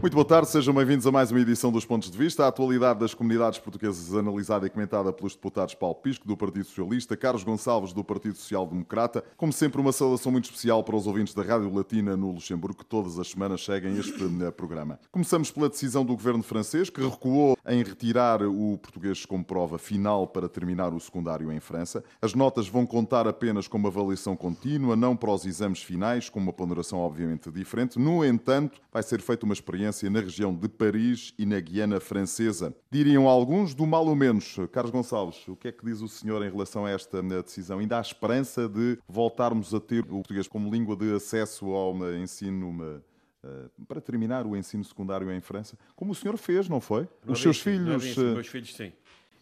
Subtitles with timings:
[0.00, 2.44] Muito boa tarde, sejam bem-vindos a mais uma edição dos Pontos de Vista.
[2.44, 7.16] A atualidade das comunidades portuguesas analisada e comentada pelos deputados Paulo Pisco, do Partido Socialista,
[7.16, 9.24] Carlos Gonçalves, do Partido Social Democrata.
[9.36, 12.84] Como sempre, uma saudação muito especial para os ouvintes da Rádio Latina no Luxemburgo, que
[12.84, 15.00] todas as semanas seguem este eh, programa.
[15.10, 20.28] Começamos pela decisão do governo francês, que recuou em retirar o português como prova final
[20.28, 22.04] para terminar o secundário em França.
[22.22, 26.38] As notas vão contar apenas com uma avaliação contínua, não para os exames finais, com
[26.38, 27.98] uma ponderação obviamente diferente.
[27.98, 32.74] No entanto, vai ser feita uma experiência na região de Paris e na Guiana Francesa.
[32.90, 34.56] Diriam alguns do mal ou menos.
[34.72, 37.78] Carlos Gonçalves, o que é que diz o senhor em relação a esta decisão?
[37.78, 42.68] Ainda há esperança de voltarmos a ter o português como língua de acesso ao ensino
[42.68, 43.02] uma,
[43.40, 47.06] Uh, para terminar o ensino secundário em França, como o senhor fez, não foi?
[47.24, 48.04] Não Os seus filhos.
[48.04, 48.92] Os meus filhos, sim.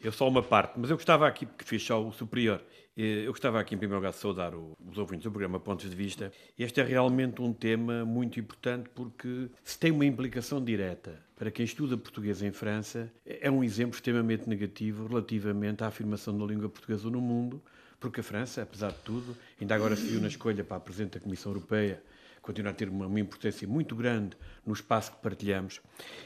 [0.03, 2.63] Eu só uma parte, mas eu gostava aqui, porque fiz só o superior,
[2.97, 6.33] eu gostava aqui, em primeiro lugar, de saudar os ouvintes do programa Pontos de Vista.
[6.59, 11.67] Este é realmente um tema muito importante porque se tem uma implicação direta para quem
[11.67, 17.11] estuda português em França, é um exemplo extremamente negativo relativamente à afirmação da língua portuguesa
[17.11, 17.63] no mundo,
[18.01, 21.15] porque a França, apesar de tudo, ainda agora se viu na escolha para a Presidente
[21.15, 22.03] da Comissão Europeia
[22.47, 25.83] continua a ter uma, uma, importância muito grande no espaço que partilhamos.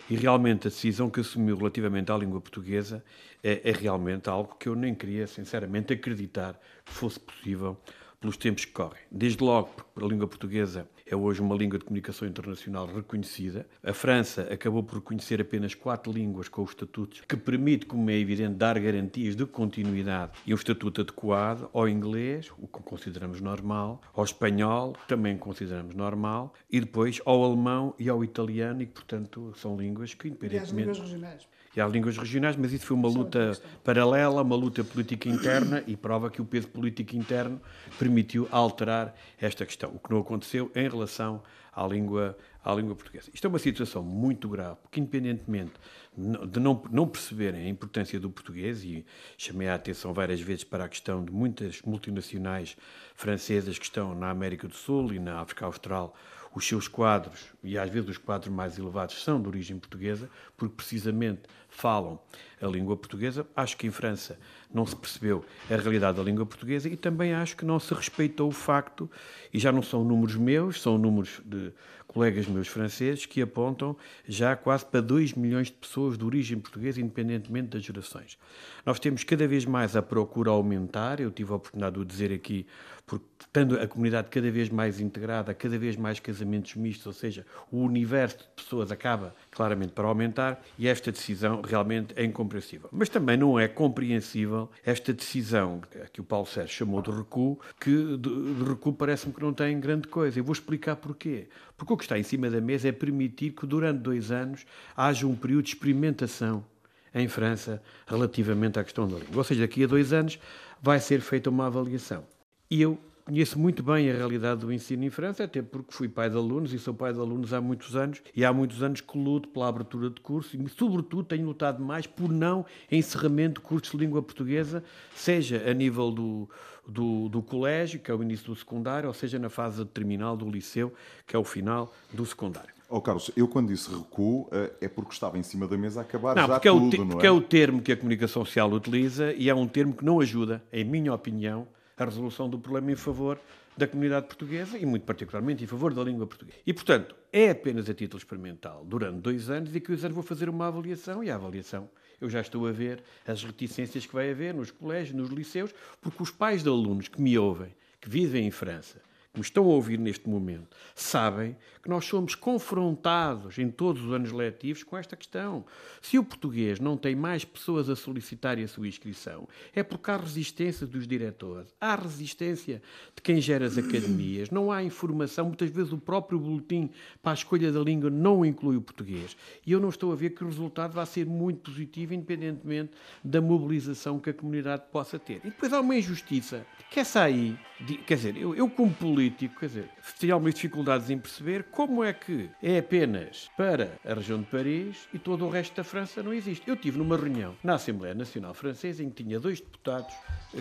[0.08, 3.02] E realmente a decisão que assumiu relativamente à língua portuguesa
[3.42, 7.80] é, é realmente algo que eu nem queria, sinceramente, acreditar que fosse possível
[8.20, 9.00] pelos tempos que correm.
[9.10, 13.66] Desde logo, porque a língua portuguesa é hoje uma língua de comunicação internacional reconhecida.
[13.82, 18.18] A França acabou por reconhecer apenas quatro línguas com os estatutos, que permite, como é
[18.18, 24.02] evidente, dar garantias de continuidade e um estatuto adequado ao inglês, o que consideramos normal,
[24.12, 29.52] ao espanhol, também consideramos normal, e depois ao alemão e ao italiano, e que, portanto,
[29.56, 30.88] são línguas que, independentemente...
[30.88, 34.56] E as línguas regionais e às línguas regionais, mas isso foi uma luta paralela, uma
[34.56, 37.60] luta política interna e prova que o peso político interno
[37.98, 43.30] permitiu alterar esta questão, o que não aconteceu em relação à língua, à língua portuguesa.
[43.32, 45.72] Isto é uma situação muito grave, porque independentemente
[46.16, 49.06] de não, não perceberem a importância do português, e
[49.38, 52.76] chamei a atenção várias vezes para a questão de muitas multinacionais
[53.14, 56.14] francesas que estão na América do Sul e na África Austral,
[56.54, 60.74] os seus quadros, e às vezes os quadros mais elevados, são de origem portuguesa, porque
[60.74, 62.18] precisamente falam
[62.60, 63.46] a língua portuguesa.
[63.54, 64.38] Acho que em França
[64.72, 68.48] não se percebeu a realidade da língua portuguesa e também acho que não se respeitou
[68.48, 69.08] o facto,
[69.52, 71.72] e já não são números meus, são números de
[72.06, 73.96] colegas meus franceses, que apontam
[74.26, 78.36] já quase para 2 milhões de pessoas de origem portuguesa, independentemente das gerações.
[78.84, 82.32] Nós temos cada vez mais a procura aumentar, eu tive a oportunidade de o dizer
[82.32, 82.66] aqui,
[83.10, 87.44] porque estando a comunidade cada vez mais integrada, cada vez mais casamentos mistos, ou seja,
[87.68, 92.88] o universo de pessoas acaba claramente para aumentar, e esta decisão realmente é incompreensível.
[92.92, 95.80] Mas também não é compreensível esta decisão
[96.12, 100.06] que o Paulo Sérgio chamou de recuo, que de, recuo parece-me que não tem grande
[100.06, 100.38] coisa.
[100.38, 101.48] Eu vou explicar porquê.
[101.76, 104.64] Porque o que está em cima da mesa é permitir que durante dois anos
[104.96, 106.64] haja um período de experimentação
[107.12, 109.38] em França relativamente à questão da língua.
[109.38, 110.38] Ou seja, daqui a dois anos
[110.80, 112.24] vai ser feita uma avaliação.
[112.70, 112.98] E eu
[113.30, 116.72] Conheço muito bem a realidade do ensino em França, até porque fui pai de alunos
[116.72, 119.68] e sou pai de alunos há muitos anos, e há muitos anos que luto pela
[119.68, 124.20] abertura de cursos e, sobretudo, tenho lutado mais por não encerramento de cursos de língua
[124.20, 124.82] portuguesa,
[125.14, 126.50] seja a nível do,
[126.84, 130.50] do, do colégio, que é o início do secundário, ou seja na fase terminal do
[130.50, 130.92] liceu,
[131.24, 132.70] que é o final do secundário.
[132.88, 136.02] Oh, Carlos, eu quando disse recuo eh, é porque estava em cima da mesa a
[136.02, 137.12] acabar não, já porque tudo, é o não é?
[137.12, 140.18] Porque é o termo que a comunicação social utiliza e é um termo que não
[140.18, 141.68] ajuda, em minha opinião,
[142.02, 143.38] a resolução do problema em favor
[143.76, 146.58] da comunidade portuguesa e, muito particularmente, em favor da língua portuguesa.
[146.66, 150.48] E, portanto, é apenas a título experimental durante dois anos e que eu vou fazer
[150.48, 151.88] uma avaliação e a avaliação
[152.20, 156.22] eu já estou a ver as reticências que vai haver nos colégios, nos liceus, porque
[156.22, 159.00] os pais de alunos que me ouvem, que vivem em França,
[159.32, 161.56] que me estão a ouvir neste momento, sabem
[161.90, 165.64] nós somos confrontados em todos os anos letivos com esta questão.
[166.00, 170.16] Se o português não tem mais pessoas a solicitarem a sua inscrição, é porque há
[170.16, 172.80] resistência dos diretores, há resistência
[173.12, 176.90] de quem gera as academias, não há informação, muitas vezes o próprio boletim
[177.20, 179.36] para a escolha da língua não inclui o português.
[179.66, 182.92] E eu não estou a ver que o resultado vai ser muito positivo, independentemente
[183.24, 185.38] da mobilização que a comunidade possa ter.
[185.38, 187.58] E depois há uma injustiça, que essa aí,
[188.06, 189.90] quer dizer, eu, eu como político, quer dizer,
[190.20, 195.08] tem algumas dificuldades em perceber como é que é apenas para a região de Paris
[195.14, 196.68] e todo o resto da França não existe.
[196.68, 200.14] Eu tive numa reunião na Assembleia Nacional Francesa em que tinha dois deputados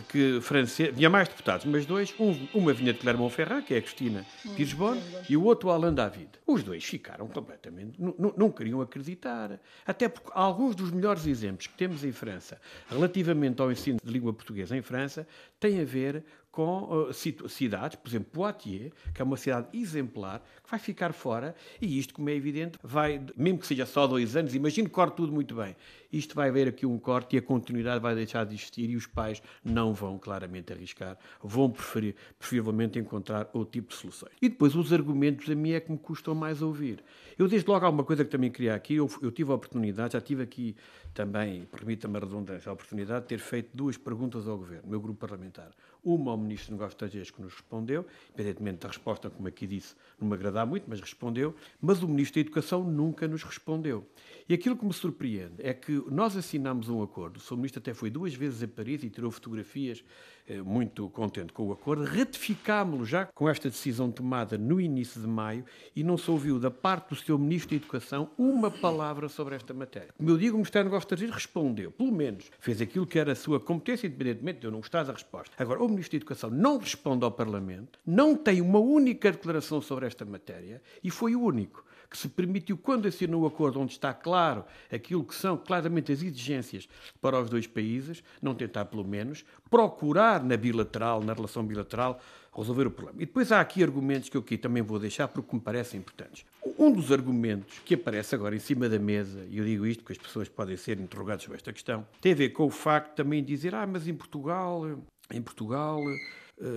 [0.08, 3.82] que francês, tinha mais deputados, mas dois, um, uma vinha de Clermont-Ferrand, que é a
[3.82, 4.26] Cristina
[4.56, 6.30] Pires Bon, e o outro Alain David.
[6.48, 9.60] Os dois ficaram completamente, não, não queriam acreditar.
[9.86, 14.32] Até porque alguns dos melhores exemplos que temos em França relativamente ao ensino de língua
[14.32, 15.28] portuguesa em França
[15.60, 20.70] têm a ver com uh, cidades, por exemplo, Poitiers, que é uma cidade exemplar, que
[20.70, 24.56] vai ficar fora, e isto, como é evidente, vai, mesmo que seja só dois anos,
[24.56, 25.76] imagino que corte tudo muito bem,
[26.12, 29.08] isto vai haver aqui um corte e a continuidade vai deixar de existir e os
[29.08, 34.34] pais não vão claramente arriscar, vão preferir, preferivelmente encontrar outro tipo de soluções.
[34.42, 37.04] E depois os argumentos a mim é que me custam mais ouvir.
[37.38, 40.14] Eu desde logo há uma coisa que também queria aqui, eu, eu tive a oportunidade,
[40.14, 40.76] já tive aqui
[41.14, 45.20] também, permita-me a redundância, a oportunidade de ter feito duas perguntas ao Governo, meu grupo
[45.20, 45.72] parlamentar.
[46.04, 49.96] Uma ao Ministro de Negócios Estrangeiros que nos respondeu, independentemente da resposta, como aqui disse,
[50.20, 54.08] não me agradar muito, mas respondeu, mas o Ministro da Educação nunca nos respondeu.
[54.48, 57.56] E aquilo que me surpreende é que nós assinamos um acordo, o Sr.
[57.56, 60.04] Ministro até foi duas vezes a Paris e tirou fotografias
[60.48, 65.28] eh, muito contente com o acordo, ratificámo-lo já com esta decisão tomada no início de
[65.28, 65.64] maio
[65.96, 67.38] e não se ouviu da parte do Sr.
[67.38, 70.10] Ministro da Educação uma palavra sobre esta matéria.
[70.18, 73.32] Como eu digo, o Ministério dos Negócios Estrangeiros respondeu, pelo menos fez aquilo que era
[73.32, 75.52] a sua competência, independentemente de eu não gostar da resposta.
[75.58, 80.08] Agora, o Ministro da Educação não responde ao Parlamento, não tem uma única declaração sobre
[80.08, 84.14] esta matéria e foi o único que se permitiu, quando assinou o acordo, onde está
[84.14, 86.90] claro aquilo que são claramente as exigências
[87.22, 92.20] para os dois países, não tentar, pelo menos, procurar na bilateral, na relação bilateral,
[92.56, 93.22] resolver o problema.
[93.22, 96.46] E depois há aqui argumentos que eu aqui também vou deixar porque me parecem importantes.
[96.78, 100.14] Um dos argumentos que aparece agora em cima da mesa, e eu digo isto porque
[100.14, 103.44] as pessoas podem ser interrogadas sobre esta questão, tem a ver com o facto também
[103.44, 104.84] de dizer, ah, mas em Portugal,
[105.32, 106.02] em Portugal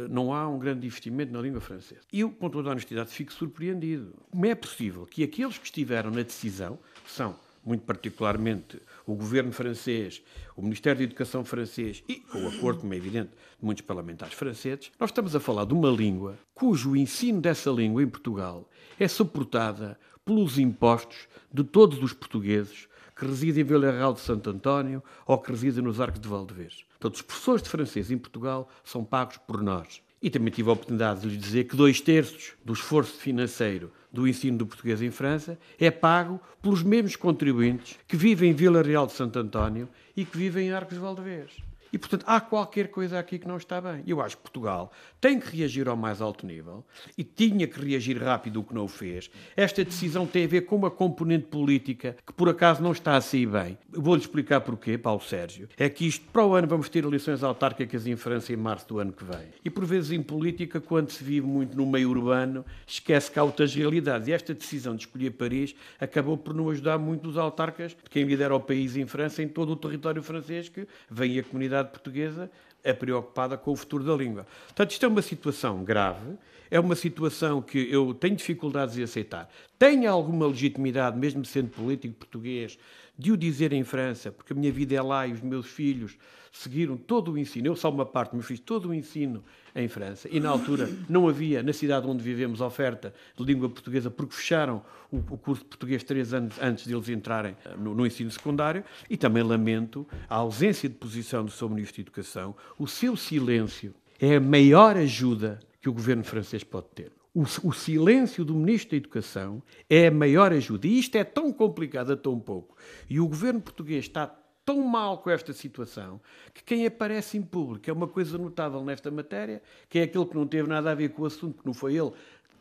[0.09, 2.03] não há um grande investimento na língua francesa.
[2.13, 4.15] Eu, com toda a honestidade, fico surpreendido.
[4.31, 7.35] Como é possível que aqueles que estiveram na decisão, que são,
[7.65, 10.23] muito particularmente, o governo francês,
[10.57, 14.35] o Ministério da Educação francês e, com o acordo, como é evidente, de muitos parlamentares
[14.35, 18.69] franceses, nós estamos a falar de uma língua cujo ensino dessa língua em Portugal
[18.99, 24.51] é suportada pelos impostos de todos os portugueses que residem em Vila Real de Santo
[24.51, 26.85] António ou que residem nos Arcos de Valdevez.
[27.03, 30.01] Todos os professores de francês em Portugal são pagos por nós.
[30.23, 34.29] E também tive a oportunidade de lhes dizer que dois terços do esforço financeiro do
[34.29, 39.05] ensino do português em França é pago pelos mesmos contribuintes que vivem em Vila Real
[39.05, 41.51] de Santo António e que vivem em Arcos de Valdevez.
[41.93, 44.03] E, portanto, há qualquer coisa aqui que não está bem.
[44.07, 44.91] Eu acho que Portugal
[45.21, 46.85] tem que reagir ao mais alto nível
[47.19, 49.31] e tinha que reagir rápido o que não o fez.
[49.57, 53.21] Esta decisão tem a ver com uma componente política que, por acaso, não está a
[53.21, 53.79] sair bem.
[53.91, 55.69] Vou-lhe explicar porquê, Paulo Sérgio.
[55.77, 58.99] É que isto, para o ano, vamos ter eleições autárquicas em França em março do
[58.99, 59.49] ano que vem.
[59.65, 63.45] E, por vezes, em política, quando se vive muito no meio urbano, esquece que há
[63.45, 64.29] outras realidades.
[64.29, 68.55] E esta decisão de escolher Paris acabou por não ajudar muito os autarcas quem lidera
[68.55, 72.51] o país em França, em todo o território francês, que vem a comunidade sociedade portuguesa
[72.85, 74.47] é preocupada com o futuro da língua.
[74.67, 76.37] Portanto, isto é uma situação grave,
[76.71, 79.49] é uma situação que eu tenho dificuldades em aceitar.
[79.79, 82.79] Tenho alguma legitimidade, mesmo sendo político português,
[83.17, 86.17] de o dizer em França, porque a minha vida é lá e os meus filhos
[86.51, 90.29] seguiram todo o ensino, eu só uma parte, mas fiz todo o ensino em França.
[90.31, 94.83] E na altura não havia, na cidade onde vivemos, oferta de língua portuguesa, porque fecharam
[95.11, 98.31] o, o curso de português três anos antes de eles entrarem eh, no, no, ensino
[98.31, 98.85] secundário.
[99.09, 102.55] E também lamento a ausência de posição do seu Ministro de Educação.
[102.79, 107.13] O seu silêncio é a maior ajuda que o governo francês pode ter.
[107.35, 110.87] O, o, silêncio do Ministro da Educação é a maior ajuda.
[110.87, 112.77] E isto é tão complicado a tão pouco.
[113.09, 114.27] E o governo português está
[114.65, 116.21] tão mal com esta situação
[116.55, 120.35] que quem aparece em público é uma coisa notável nesta matéria, que é aquele que
[120.35, 122.13] não teve nada a ver com o assunto, que não foi ele,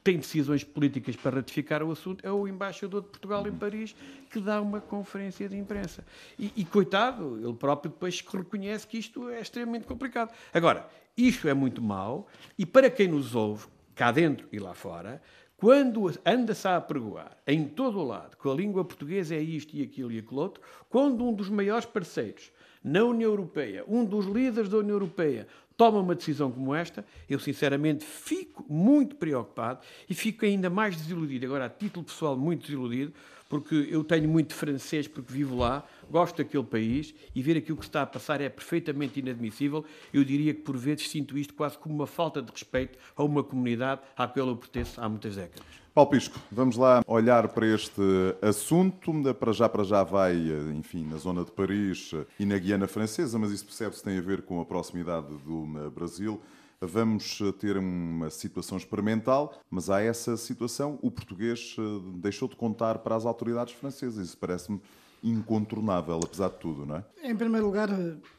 [0.03, 3.95] tem decisões políticas para ratificar o assunto, é o embaixador de Portugal em Paris,
[4.31, 6.03] que dá uma conferência de imprensa.
[6.39, 10.33] E, e coitado, ele próprio depois reconhece que isto é extremamente complicado.
[10.53, 15.21] Agora, isto é muito mau, e para quem nos ouve, cá dentro e lá fora,
[15.61, 19.83] quando anda-se a apregoar em todo o lado que a língua portuguesa é isto e
[19.83, 22.51] aquilo e aquilo outro, quando um dos maiores parceiros
[22.83, 27.39] na União Europeia, um dos líderes da União Europeia, toma uma decisão como esta, eu
[27.39, 33.13] sinceramente fico muito preocupado e fico ainda mais desiludido, agora a título pessoal muito desiludido,
[33.47, 37.85] porque eu tenho muito francês porque vivo lá, gosto daquele país e ver aquilo que
[37.85, 39.83] está a passar é perfeitamente inadmissível.
[40.13, 43.43] Eu diria que por vezes sinto isto quase como uma falta de respeito a uma
[43.43, 45.65] comunidade à qual eu pertenço há muitas décadas.
[45.93, 48.01] Paulo Pisco, vamos lá olhar para este
[48.41, 49.11] assunto.
[49.37, 50.35] Para já, para já vai,
[50.73, 54.43] enfim, na zona de Paris e na Guiana Francesa, mas isso percebe-se tem a ver
[54.43, 56.41] com a proximidade do Brasil.
[56.81, 61.75] vamos ter uma situação experimental, mas há essa situação, o português
[62.15, 64.29] deixou de contar para as autoridades francesas.
[64.29, 64.81] Isso parece-me
[65.23, 67.05] incontornável, apesar de tudo, não é?
[67.23, 67.89] Em primeiro lugar,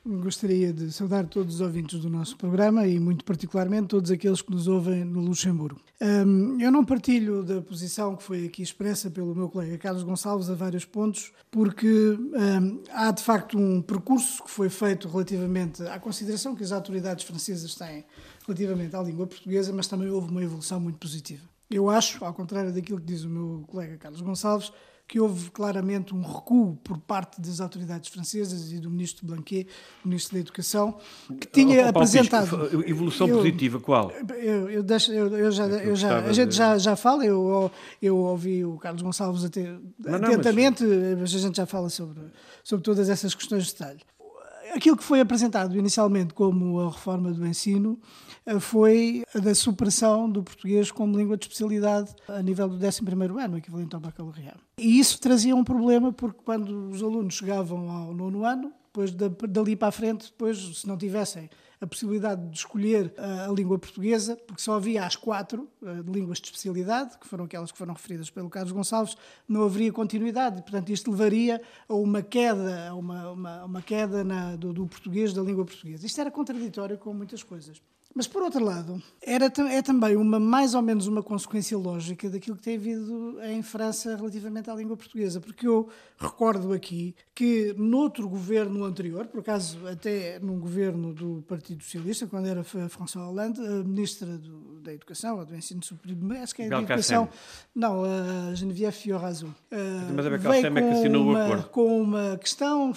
[0.05, 4.51] gostaria de saudar todos os ouvintes do nosso programa e, muito particularmente, todos aqueles que
[4.51, 5.81] nos ouvem no Luxemburgo.
[6.01, 10.55] eu não partilho da posição que foi aqui expressa pelo meu colega Carlos Gonçalves a
[10.55, 12.19] vários pontos, porque
[12.91, 17.75] há de facto um percurso que foi feito relativamente à consideração que as autoridades francesas
[17.77, 18.05] têm
[18.45, 21.43] relativamente à língua portuguesa, mas também houve uma evolução muito positiva.
[21.71, 24.73] Eu acho, ao contrário daquilo que diz o meu colega Carlos Gonçalves,
[25.07, 29.67] que houve claramente um recuo por parte das autoridades francesas e do ministro Blanquet,
[30.05, 30.97] ministro da Educação,
[31.39, 32.83] que tinha oh, apresentado.
[32.87, 34.11] Evolução eu, positiva, qual?
[34.11, 38.65] Eu, eu, deixo, eu, já, eu já, a gente já, já fala, eu, eu ouvi
[38.65, 41.35] o Carlos Gonçalves até, não, atentamente, não, mas...
[41.35, 42.23] a gente já fala sobre,
[42.65, 44.01] sobre todas essas questões de detalhe.
[44.75, 47.99] Aquilo que foi apresentado inicialmente como a reforma do ensino
[48.47, 53.43] eh, foi a da supressão do português como língua de especialidade a nível do 11º
[53.43, 54.61] ano, equivalente ao bacalaureado.
[54.79, 59.13] E isso trazia um problema porque quando os alunos chegavam ao nono ano, depois
[59.49, 61.51] dali para a frente, depois se não tivessem
[61.83, 66.47] a possibilidade de escolher a, língua portuguesa, porque só havia as quatro uh, línguas de
[66.47, 69.17] especialidade, que foram aquelas que foram referidas pelo Carlos Gonçalves,
[69.49, 70.63] não haveria continuidade.
[70.63, 75.33] Portanto, isto levaria a uma queda, a uma, uma, uma queda na, do, do português,
[75.33, 76.07] da língua portuguesa.
[76.07, 77.83] Isto era contraditório com muitas coisas.
[78.15, 82.57] Mas, por outro lado, era, é também uma, mais ou menos uma consequência lógica daquilo
[82.57, 85.89] que tem havido em França relativamente à língua portuguesa, porque eu
[86.19, 92.47] recordo aqui que noutro governo anterior, por acaso até num governo do Partido Socialista, quando
[92.47, 96.69] era François Hollande, a ministra do, da Educação, ou do Ensino Superior, acho que é
[96.69, 97.29] da Educação,
[97.75, 99.55] não, a Geneviève Fioraso,
[100.15, 102.93] Mas a veio com, é que uma, com uma questão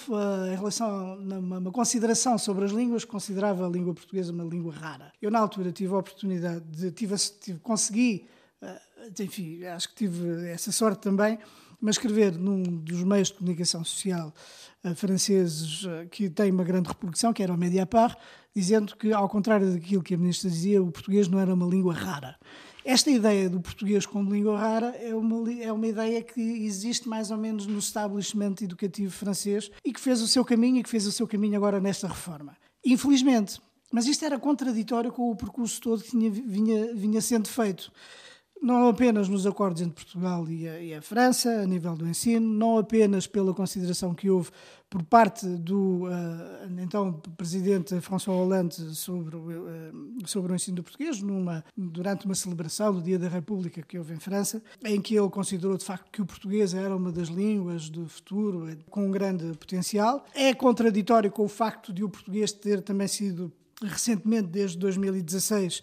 [0.51, 4.74] em relação a uma, uma consideração sobre as línguas, considerava a língua portuguesa uma língua
[4.74, 5.05] rara.
[5.22, 6.92] Eu, na altura, tive a oportunidade de.
[6.92, 8.28] Tive, tive, consegui,
[8.62, 8.82] eh,
[9.20, 11.40] enfim, acho que tive essa sorte também,
[11.80, 14.34] mas escrever num dos meios de comunicação social
[14.84, 18.18] uh, franceses uh, que tem uma grande repercussão, que era o Mediapart,
[18.56, 21.94] dizendo que, ao contrário daquilo que a ministra dizia, o português não era uma língua
[21.94, 22.38] rara.
[22.84, 27.32] Esta ideia do português como língua rara é uma, é uma ideia que existe mais
[27.32, 31.08] ou menos no estabelecimento educativo francês e que fez o seu caminho e que fez
[31.08, 32.56] o seu caminho agora nesta reforma.
[32.86, 33.60] Infelizmente,
[33.96, 37.90] mas isto era contraditório com o percurso todo que tinha, vinha, vinha sendo feito.
[38.62, 42.46] Não apenas nos acordos entre Portugal e a, e a, França, a nível do ensino,
[42.46, 44.52] não apenas pela consideração que houve
[44.90, 49.94] por parte do uh, então presidente François Hollande sobre, uh,
[50.25, 54.14] sobre o ensino do português, numa, durante uma celebração do Dia da República que houve
[54.14, 57.88] em França, em que ele considerou de facto que o português era uma das línguas
[57.90, 60.25] do futuro com um grande potencial.
[60.34, 65.82] É contraditório com o facto de o português ter também sido recentemente, desde 2016,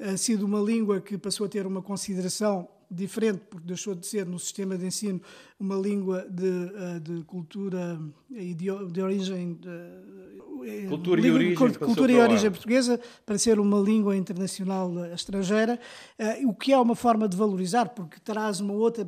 [0.00, 4.26] ha sido uma língua que passou a ter uma consideração diferente, porque deixou de ser
[4.26, 5.20] no sistema de ensino
[5.58, 7.98] uma língua de, eh, de cultura
[8.30, 9.54] e de, de, origem.
[9.54, 14.90] De, eh, cultura língua, e origem, cultura e origem portuguesa para ser uma língua internacional
[15.14, 15.78] estrangeira,
[16.18, 19.06] uh, o que é uma forma de valorizar, porque traz uma outra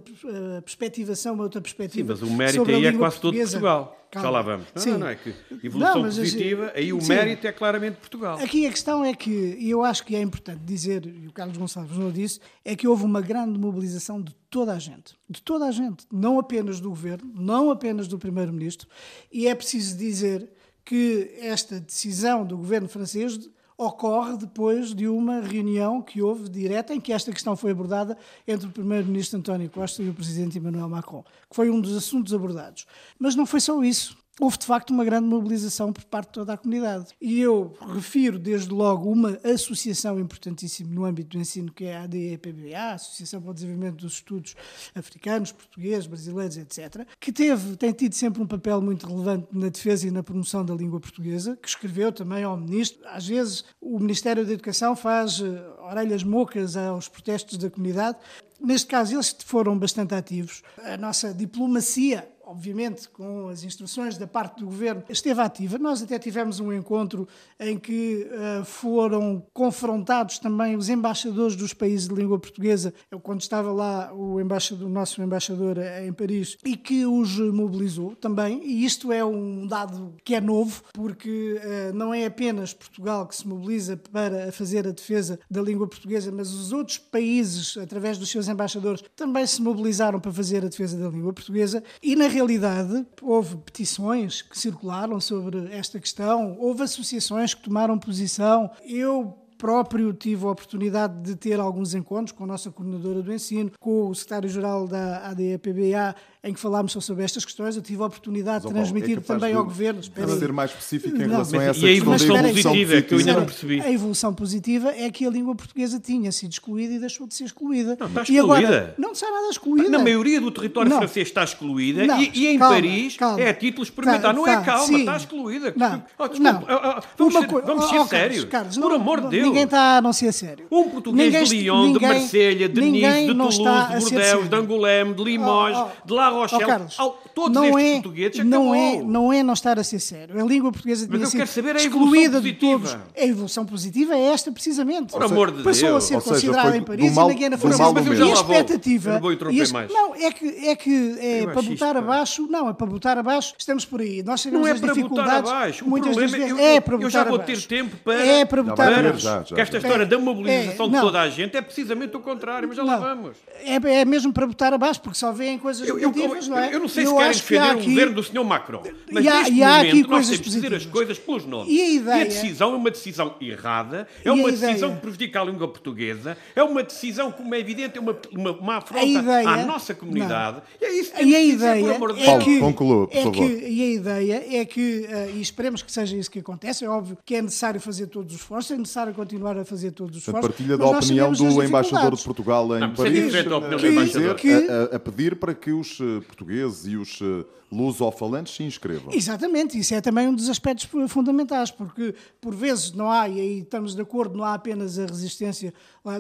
[0.63, 2.15] perspectivação, uma outra perspectiva.
[2.15, 3.97] Sim, mas o mérito aí é quase todo Portugal.
[4.11, 4.29] Calma.
[4.29, 4.67] Já lá vamos.
[4.75, 7.09] Não, não, não, é que evolução não, positiva, aí o sim.
[7.09, 8.39] mérito é claramente Portugal.
[8.39, 11.57] Aqui a questão é que, e eu acho que é importante dizer, e o Carlos
[11.57, 15.17] Gonçalves não disse, é que houve uma grande mobilização de toda a gente.
[15.29, 16.07] De toda a gente.
[16.11, 18.89] Não apenas do governo, não apenas do primeiro-ministro.
[19.31, 20.51] E é preciso dizer
[20.85, 27.01] que esta decisão do governo francês ocorre depois de uma reunião que houve direta em
[27.01, 28.17] que esta questão foi abordada
[28.47, 32.33] entre o primeiro-ministro António Costa e o presidente Emmanuel Macron, que foi um dos assuntos
[32.33, 32.87] abordados.
[33.19, 36.53] Mas não foi só isso houve de facto uma grande mobilização por parte de toda
[36.53, 37.07] a comunidade.
[37.21, 42.03] E eu refiro desde logo uma associação importantíssima no âmbito do ensino, que é a
[42.03, 44.55] ADEPBA, a Associação para o Desenvolvimento dos Estudos
[44.95, 50.07] Africanos, Portugueses, Brasileiros, etc., que teve, tem tido sempre um papel muito relevante na defesa
[50.07, 53.01] e na promoção da língua portuguesa, que escreveu também ao Ministro.
[53.07, 58.19] Às vezes o Ministério da Educação faz eh, orelhas mocas aos protestos da comunidade.
[58.61, 60.63] Neste caso, eles foram bastante ativos.
[60.83, 65.79] A nossa diplomacia obviamente com as instruções da parte do governo, esteve ativa.
[65.79, 67.27] Nós até tivemos um encontro
[67.59, 73.41] em que uh, foram confrontados também os embaixadores dos países de língua portuguesa, eu, quando
[73.41, 78.63] estava lá o, embaixador, o nosso embaixador em Paris, e que os mobilizou também.
[78.65, 83.35] E isto é um dado que é novo, porque uh, não é apenas Portugal que
[83.35, 88.31] se mobiliza para fazer a defesa da língua portuguesa, mas os outros países, através dos
[88.31, 91.83] seus embaixadores, também se mobilizaram para fazer a defesa da língua portuguesa.
[92.01, 98.71] E na realidade, houve petições que circularam sobre esta questão, houve associações que tomaram posição.
[98.85, 103.71] Eu próprio tive a oportunidade de ter alguns encontros com a nossa coordenadora do ensino,
[103.81, 107.75] com o secretário-geral da ADEPBA, em que falámos sobre estas questões.
[107.77, 110.01] Eu tive a oportunidade de Paulo, transmitir é também de- ao Governo.
[110.01, 110.39] Espera aí.
[110.39, 113.15] ser mais específico em Não, relação a mas- essa e a evolução evolução positiva, que
[113.15, 113.81] eu ainda não percebi.
[113.81, 117.45] A evolução positiva é que a língua portuguesa tinha sido excluída e deixou de ser
[117.45, 117.97] excluída.
[117.99, 118.95] Não, está E agora, excluída.
[118.99, 119.89] não está nada excluída.
[119.91, 120.99] Na maioria do território Não.
[120.99, 123.41] francês está excluída Não, e, e em calma, Paris calma.
[123.41, 124.21] é a título experimental.
[124.23, 124.99] Tá, não é calma, sim.
[125.01, 125.73] está excluída.
[125.77, 126.65] Não, Oh, desculpa, não.
[126.69, 128.45] ah, ah, vamos Uma ser, vamos oh, ser oh, sérios.
[128.45, 129.46] Carlos, Por não- amor de Deus.
[129.47, 130.67] Ninguém está a não ser sério.
[130.71, 134.05] Um português Ninguém de Lyon, de ninguém- Marselha, de ninguém Nice, de não Toulouse, de
[134.05, 136.07] ser Bordeaux, de Angoulême, de Limoges, Oh, oh.
[136.07, 136.65] de La Oh, Rochelle.
[136.67, 139.99] Carlos, Ao- todos não estes é, portugueses não é, não é não estar a ser
[140.01, 140.41] sério.
[140.41, 142.89] A língua portuguesa eu sido quero saber a evolução excluída de positiva.
[142.89, 143.07] todos.
[143.17, 145.13] A evolução positiva é esta, precisamente.
[145.13, 146.05] Por amor de Passou Deus.
[146.05, 147.83] a ser considerada em Paris mal- e na Guiana do Francesa.
[147.83, 149.11] mal Mas eu ao já E a expectativa...
[149.11, 149.89] Eu não.
[149.89, 153.55] Não, é que, é que é, Eu para botar abaixo, não, é para botar abaixo,
[153.59, 154.23] estamos por aí.
[154.23, 155.51] Nós sabemos Não é as para botar dificuldades.
[155.51, 155.85] abaixo.
[155.85, 157.69] O muitas é- vezes eu- é para eu botar já vou abaixo.
[157.69, 159.36] ter tempo para- É para Já botar abaixo.
[159.39, 159.55] Já, já.
[159.57, 161.01] Que esta história da mobilização É, de não.
[161.03, 163.03] toda a gente é precisamente o contrário, mas já lá Não.
[163.03, 163.37] vamos.
[163.65, 166.75] É, é mesmo para botar abaixo, porque só vêem coisas Eu, eu- negativas, não é?
[166.75, 168.45] eu não sei E se eu querem acho que defender o governo do Sr.
[168.45, 170.87] Macron, mas E há- neste e há momento aqui nós temos que dizer as positivas.
[170.93, 171.73] coisas pelos nomes.
[171.73, 175.01] E a ideia- decisão é uma decisão errada, é E a uma ideia- decisão que
[175.01, 179.03] prejudica a língua portuguesa, é uma decisão, como é evidente, é uma, uma, uma afronta
[179.03, 180.63] A ideia- à nossa comunidade.
[180.81, 182.45] E é isso que E temos a que dizer, por ideia amor de é Deus.
[182.45, 183.51] Paulo, conclua, por é favor.
[183.51, 187.17] e a ideia é que, eh, e esperemos que seja isso que aconteça, é óbvio
[187.25, 190.49] que é necessário fazer todos os esforços, é necessário continuar a fazer todos os esforços.
[190.49, 192.23] partilha da opinião do embaixador de.
[192.25, 194.35] Portugal em Não, é Paris, diferente a opinião a do embaixador.
[194.37, 198.63] dizer- a- a, a pedir para que os eh, portugueses e os eh, lusofalantes se
[198.63, 199.13] inscrevam.
[199.13, 203.59] Exatamente, isso é também um dos aspectos fundamentais, porque por vezes não há, e aí
[203.61, 205.73] estamos de acordo, não há apenas a resistência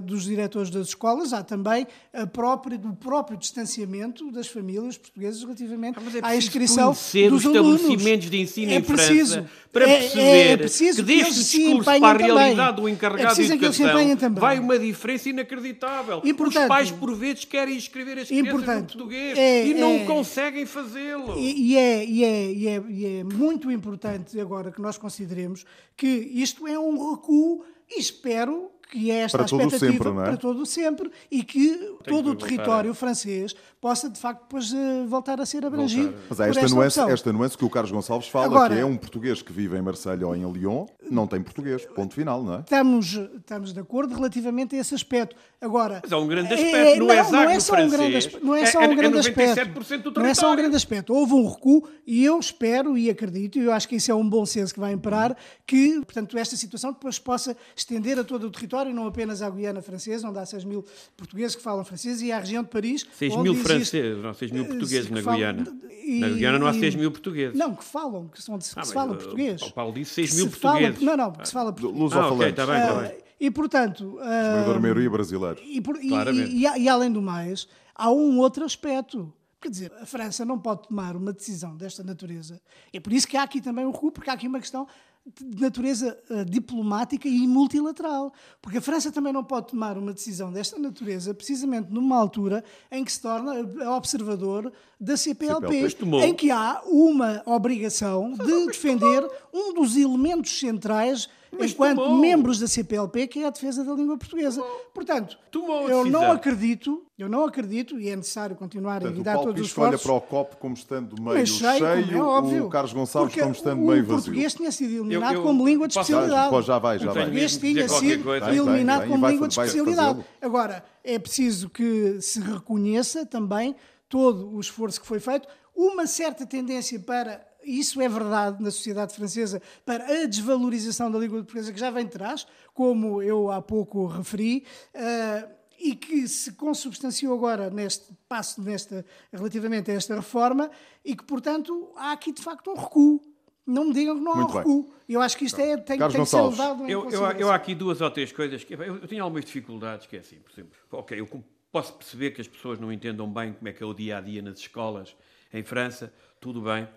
[0.02, 5.98] dos diretores das escolas, há também a própria, do próprio distanciamento das famílias portuguesas relativamente
[5.98, 7.44] Ah, é à inscrição dos os alunos.
[7.44, 11.34] estabelecimentos de ensino é em preciso, França para é- perceber é, é preciso que deste
[11.34, 12.26] discurso para a também.
[12.34, 14.40] realidade do É encarregado de eles se educação também.
[14.40, 16.22] vai uma diferença inacreditável.
[16.24, 19.92] E, Os portanto, pais, por vezes, querem escrever as crianças no português é- e não
[19.92, 21.35] é- conseguem fazê-lo.
[21.38, 25.64] E, e é, e, é, e, é, e é muito importante agora que nós consideremos
[25.96, 30.24] que isto é um recuo e espero que é esta Para expectativa sempre, não é?
[30.26, 35.04] para todo sempre e que todo o voltar território francês possa de facto depois eh,
[35.06, 36.14] voltar a ser abrangido.
[36.28, 37.12] Mas há esta esta nuance, opção.
[37.14, 39.82] esta nuance que o Carlos Gonçalves fala, Agora- que é um português que vive em
[39.82, 41.84] Marselha ou em Lyon, não tem português.
[41.94, 42.60] Ponto final, não é?
[42.60, 45.36] Estamos, estamos de acordo relativamente a esse aspecto.
[45.60, 48.46] Agora, Mas é um grande aspecto, no não, hexágono não é só um grande aspecto,
[48.46, 50.20] não é é- só é- um é grande 97% aspecto.
[50.20, 51.14] Não é só um grande aspecto.
[51.14, 54.28] Houve um recuo e eu espero e acredito, e eu acho que isso é um
[54.28, 58.50] bom senso que vai imperar, que, portanto, esta situação depois possa estender a todo o
[58.50, 60.84] território, não apenas à Guiana Francesa, onde há 6 mil
[61.16, 63.06] portugueses que falam francês, e à região de Paris.
[63.14, 65.76] 6 onde mil existe- franceses, não, 6 mil eh, portugueses na falam- Guiana.
[66.04, 67.58] e- Na Guiana não há e- 6 mil portugueses.
[67.58, 69.62] Não, que falam, que, são de, que Ah, se falam uh, português.
[69.62, 71.00] o Paulo disse 6 Que mil portugueses.
[71.00, 72.12] Não, não, que se fala português.
[72.12, 73.18] Ah, ok, está bem, está Ah, bem.
[73.40, 75.58] e portanto, ah, Esmagadora maioria brasileira.
[75.64, 76.50] e, por- e- Claramente.
[76.52, 79.32] e- e a- e além do mais, há um outro aspecto.
[79.60, 82.60] Quer dizer, a França não pode tomar uma decisão desta natureza.
[82.92, 84.86] É por isso que há aqui também um recuo, porque há aqui uma questão
[85.26, 88.32] de natureza ah, diplomática e multilateral.
[88.62, 93.04] Porque a França também não pode tomar uma decisão desta natureza, precisamente numa altura em
[93.04, 96.22] que se torna ah, observador da CPLP, tomou.
[96.22, 102.18] em que há uma obrigação de defender um dos elementos centrais Mas enquanto tomou.
[102.18, 104.62] membros da CPLP, que é a defesa da língua portuguesa.
[104.94, 109.16] Portanto, Tomou a eu não acredito, eu não acredito, e é necessário continuar a Portanto,
[109.16, 110.06] o evitar todos os Pisco olha esforços.
[110.06, 112.66] para o copo como estando meio mas cheio, cheio, como é óbvio.
[112.66, 114.14] o Carlos Gonçalves como estando o meio vazio.
[114.16, 116.66] português tinha sido eliminado eu como língua de posso- especialidade.
[116.66, 117.14] Já vai, já vai.
[117.14, 118.46] tenho português tinha sido coisa.
[118.46, 120.24] Tem, eliminado tem, como vai- língua de especialidade.
[120.42, 123.76] Agora, é preciso que se reconheça também
[124.08, 129.14] todo o esforço que foi feito, uma certa tendência para, isso é verdade na sociedade
[129.14, 133.60] francesa, para a desvalorização da língua portuguesa que já vem de trás, como eu há
[133.60, 135.48] pouco referi, ah,
[135.78, 140.70] e que se consubstanciou agora neste passo nesta, relativamente a esta reforma,
[141.04, 143.20] e que, portanto, há aqui de facto um recuo.
[143.66, 144.58] Não me digam que não há um Muito bem.
[144.58, 144.94] recuo.
[145.08, 147.50] Eu acho que isto é, tem, Carlos tem que ser levado em Eu, eu, eu
[147.50, 150.36] há aqui duas ou três coisas que eu, eu tenho algumas dificuldades, que é assim,
[150.36, 153.82] por exemplo, ok, eu posso perceber que as pessoas não entendam bem como é que
[153.82, 155.16] é o dia a dia nas escolas
[155.52, 156.88] em França, tudo bem,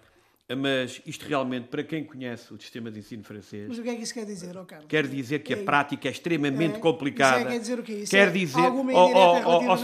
[0.56, 3.96] mas isto realmente, para quem conhece o sistema de ensino francês, Mas o que é
[3.96, 4.88] que isso quer dizer, ó Carlos?
[4.88, 7.38] quer dizer que a É- prática é extremamente é- complicada.
[7.40, 7.94] isso é- quer dizer o quê?
[7.94, 8.60] Isso quer é dizer, Sr.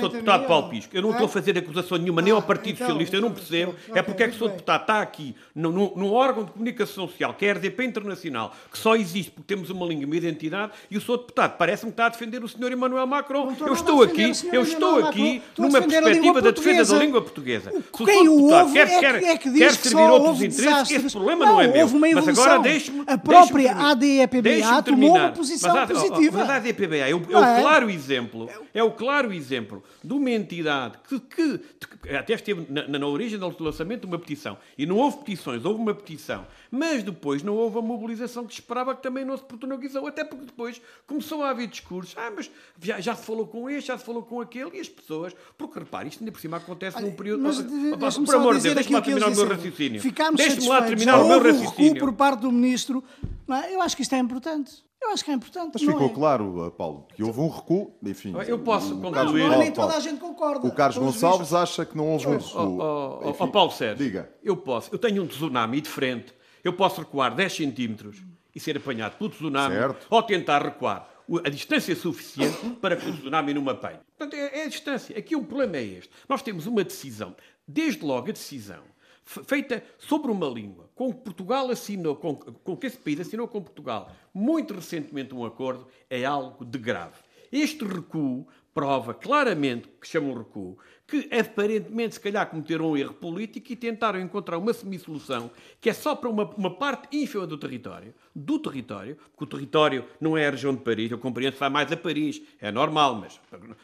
[0.06, 1.12] a Deputado Paulo Pisco, eu não é?
[1.14, 3.72] estou a fazer acusação nenhuma nem ao Ah, Partido então, Socialista, eu não então, percebo.
[3.90, 4.42] ok, é porque é que o Sr.
[4.46, 4.50] bem.
[4.56, 8.96] Deputado está aqui num órgão de comunicação social, que é a RDP Internacional, que só
[8.96, 11.18] existe porque temos uma língua e uma identidade, e o Sr.
[11.18, 12.72] Deputado parece-me que está a defender o Sr.
[12.72, 13.52] Emmanuel Macron.
[13.52, 17.72] Estou Eu estou aqui, eu estou aqui numa perspectiva da defesa da língua portuguesa.
[18.06, 21.16] Quem o ouve quer, é que- é que diz que só ouve dizer interesse, esse
[21.16, 21.82] problema não, não, é meu.
[21.82, 22.34] Houve uma evolução.
[22.36, 23.04] Mas agora deixe-me.
[23.08, 26.38] A própria ADEPBA tomou uma posição mas, positiva.
[26.40, 27.62] Mas a ADPBA é o, é o é?
[27.62, 32.88] claro exemplo, é o claro exemplo de uma entidade que, que- que até esteve na,
[33.00, 34.58] na- origem do lançamento de uma petição.
[34.78, 36.46] E não houve petições, houve uma petição.
[36.70, 40.08] Mas depois não houve a mobilização que esperava que também não se portuguesou.
[40.08, 42.14] Até porque depois começou a haver discursos.
[42.18, 42.50] Ah, mas
[42.82, 44.78] já, já se falou com este, já se falou com aquele.
[44.78, 45.36] E as pessoas...
[45.58, 47.44] Porque repare, isto ainda por cima acontece num período...
[47.44, 50.02] Mas de- por amor de Deus, deixa-me terminar o meu raciocínio.
[50.02, 52.00] Ficámos Deixa-me lá terminar o meu Houve um recuo raciocínio.
[52.00, 53.04] por parte do ministro.
[53.48, 53.74] Não é?
[53.74, 54.72] Eu acho que isto é importante.
[55.02, 55.72] Eu acho que é importante.
[55.74, 56.14] Mas não ficou é?
[56.14, 58.34] claro, uh, Paulo, que houve um recuo, enfim.
[58.48, 59.14] Eu posso o concluir.
[59.14, 60.68] Carlos- Não, Paulo, nem toda a gente concorda.
[60.68, 61.54] O Carlos Gonçalves vistos.
[61.56, 62.78] acha que não houve um Ó recuo.
[62.80, 64.30] ó, Enfim, ó, Paulo Sérgio, Diga.
[64.44, 68.18] eu posso, eu tenho um tsunami de frente, eu posso recuar 10 centímetros
[68.56, 70.08] e ser apanhado pelo tsunami, Certo.
[70.10, 71.08] ou tentar recuar
[71.44, 74.00] a distância suficiente para que o tsunami não me apanhe.
[74.18, 75.16] Portanto, é, é a distância.
[75.18, 76.10] Aqui o problema é este.
[76.28, 77.36] Nós temos uma decisão,
[77.68, 78.82] desde logo a decisão,
[79.26, 83.62] feita sobre uma língua, com que Portugal assinou, com, com que esse país assinou com
[83.62, 87.18] Portugal, muito recentemente um acordo, é algo de grave.
[87.52, 93.72] Este recuo prova claramente, que chamam recuo, que aparentemente se calhar cometeram um erro político
[93.72, 98.14] e tentaram encontrar uma semi-solução que é só para uma, uma parte ínfima do território,
[98.36, 101.70] do território, porque o território não é a região de Paris, eu compreendo que vai
[101.70, 103.40] mais a Paris, é normal, mas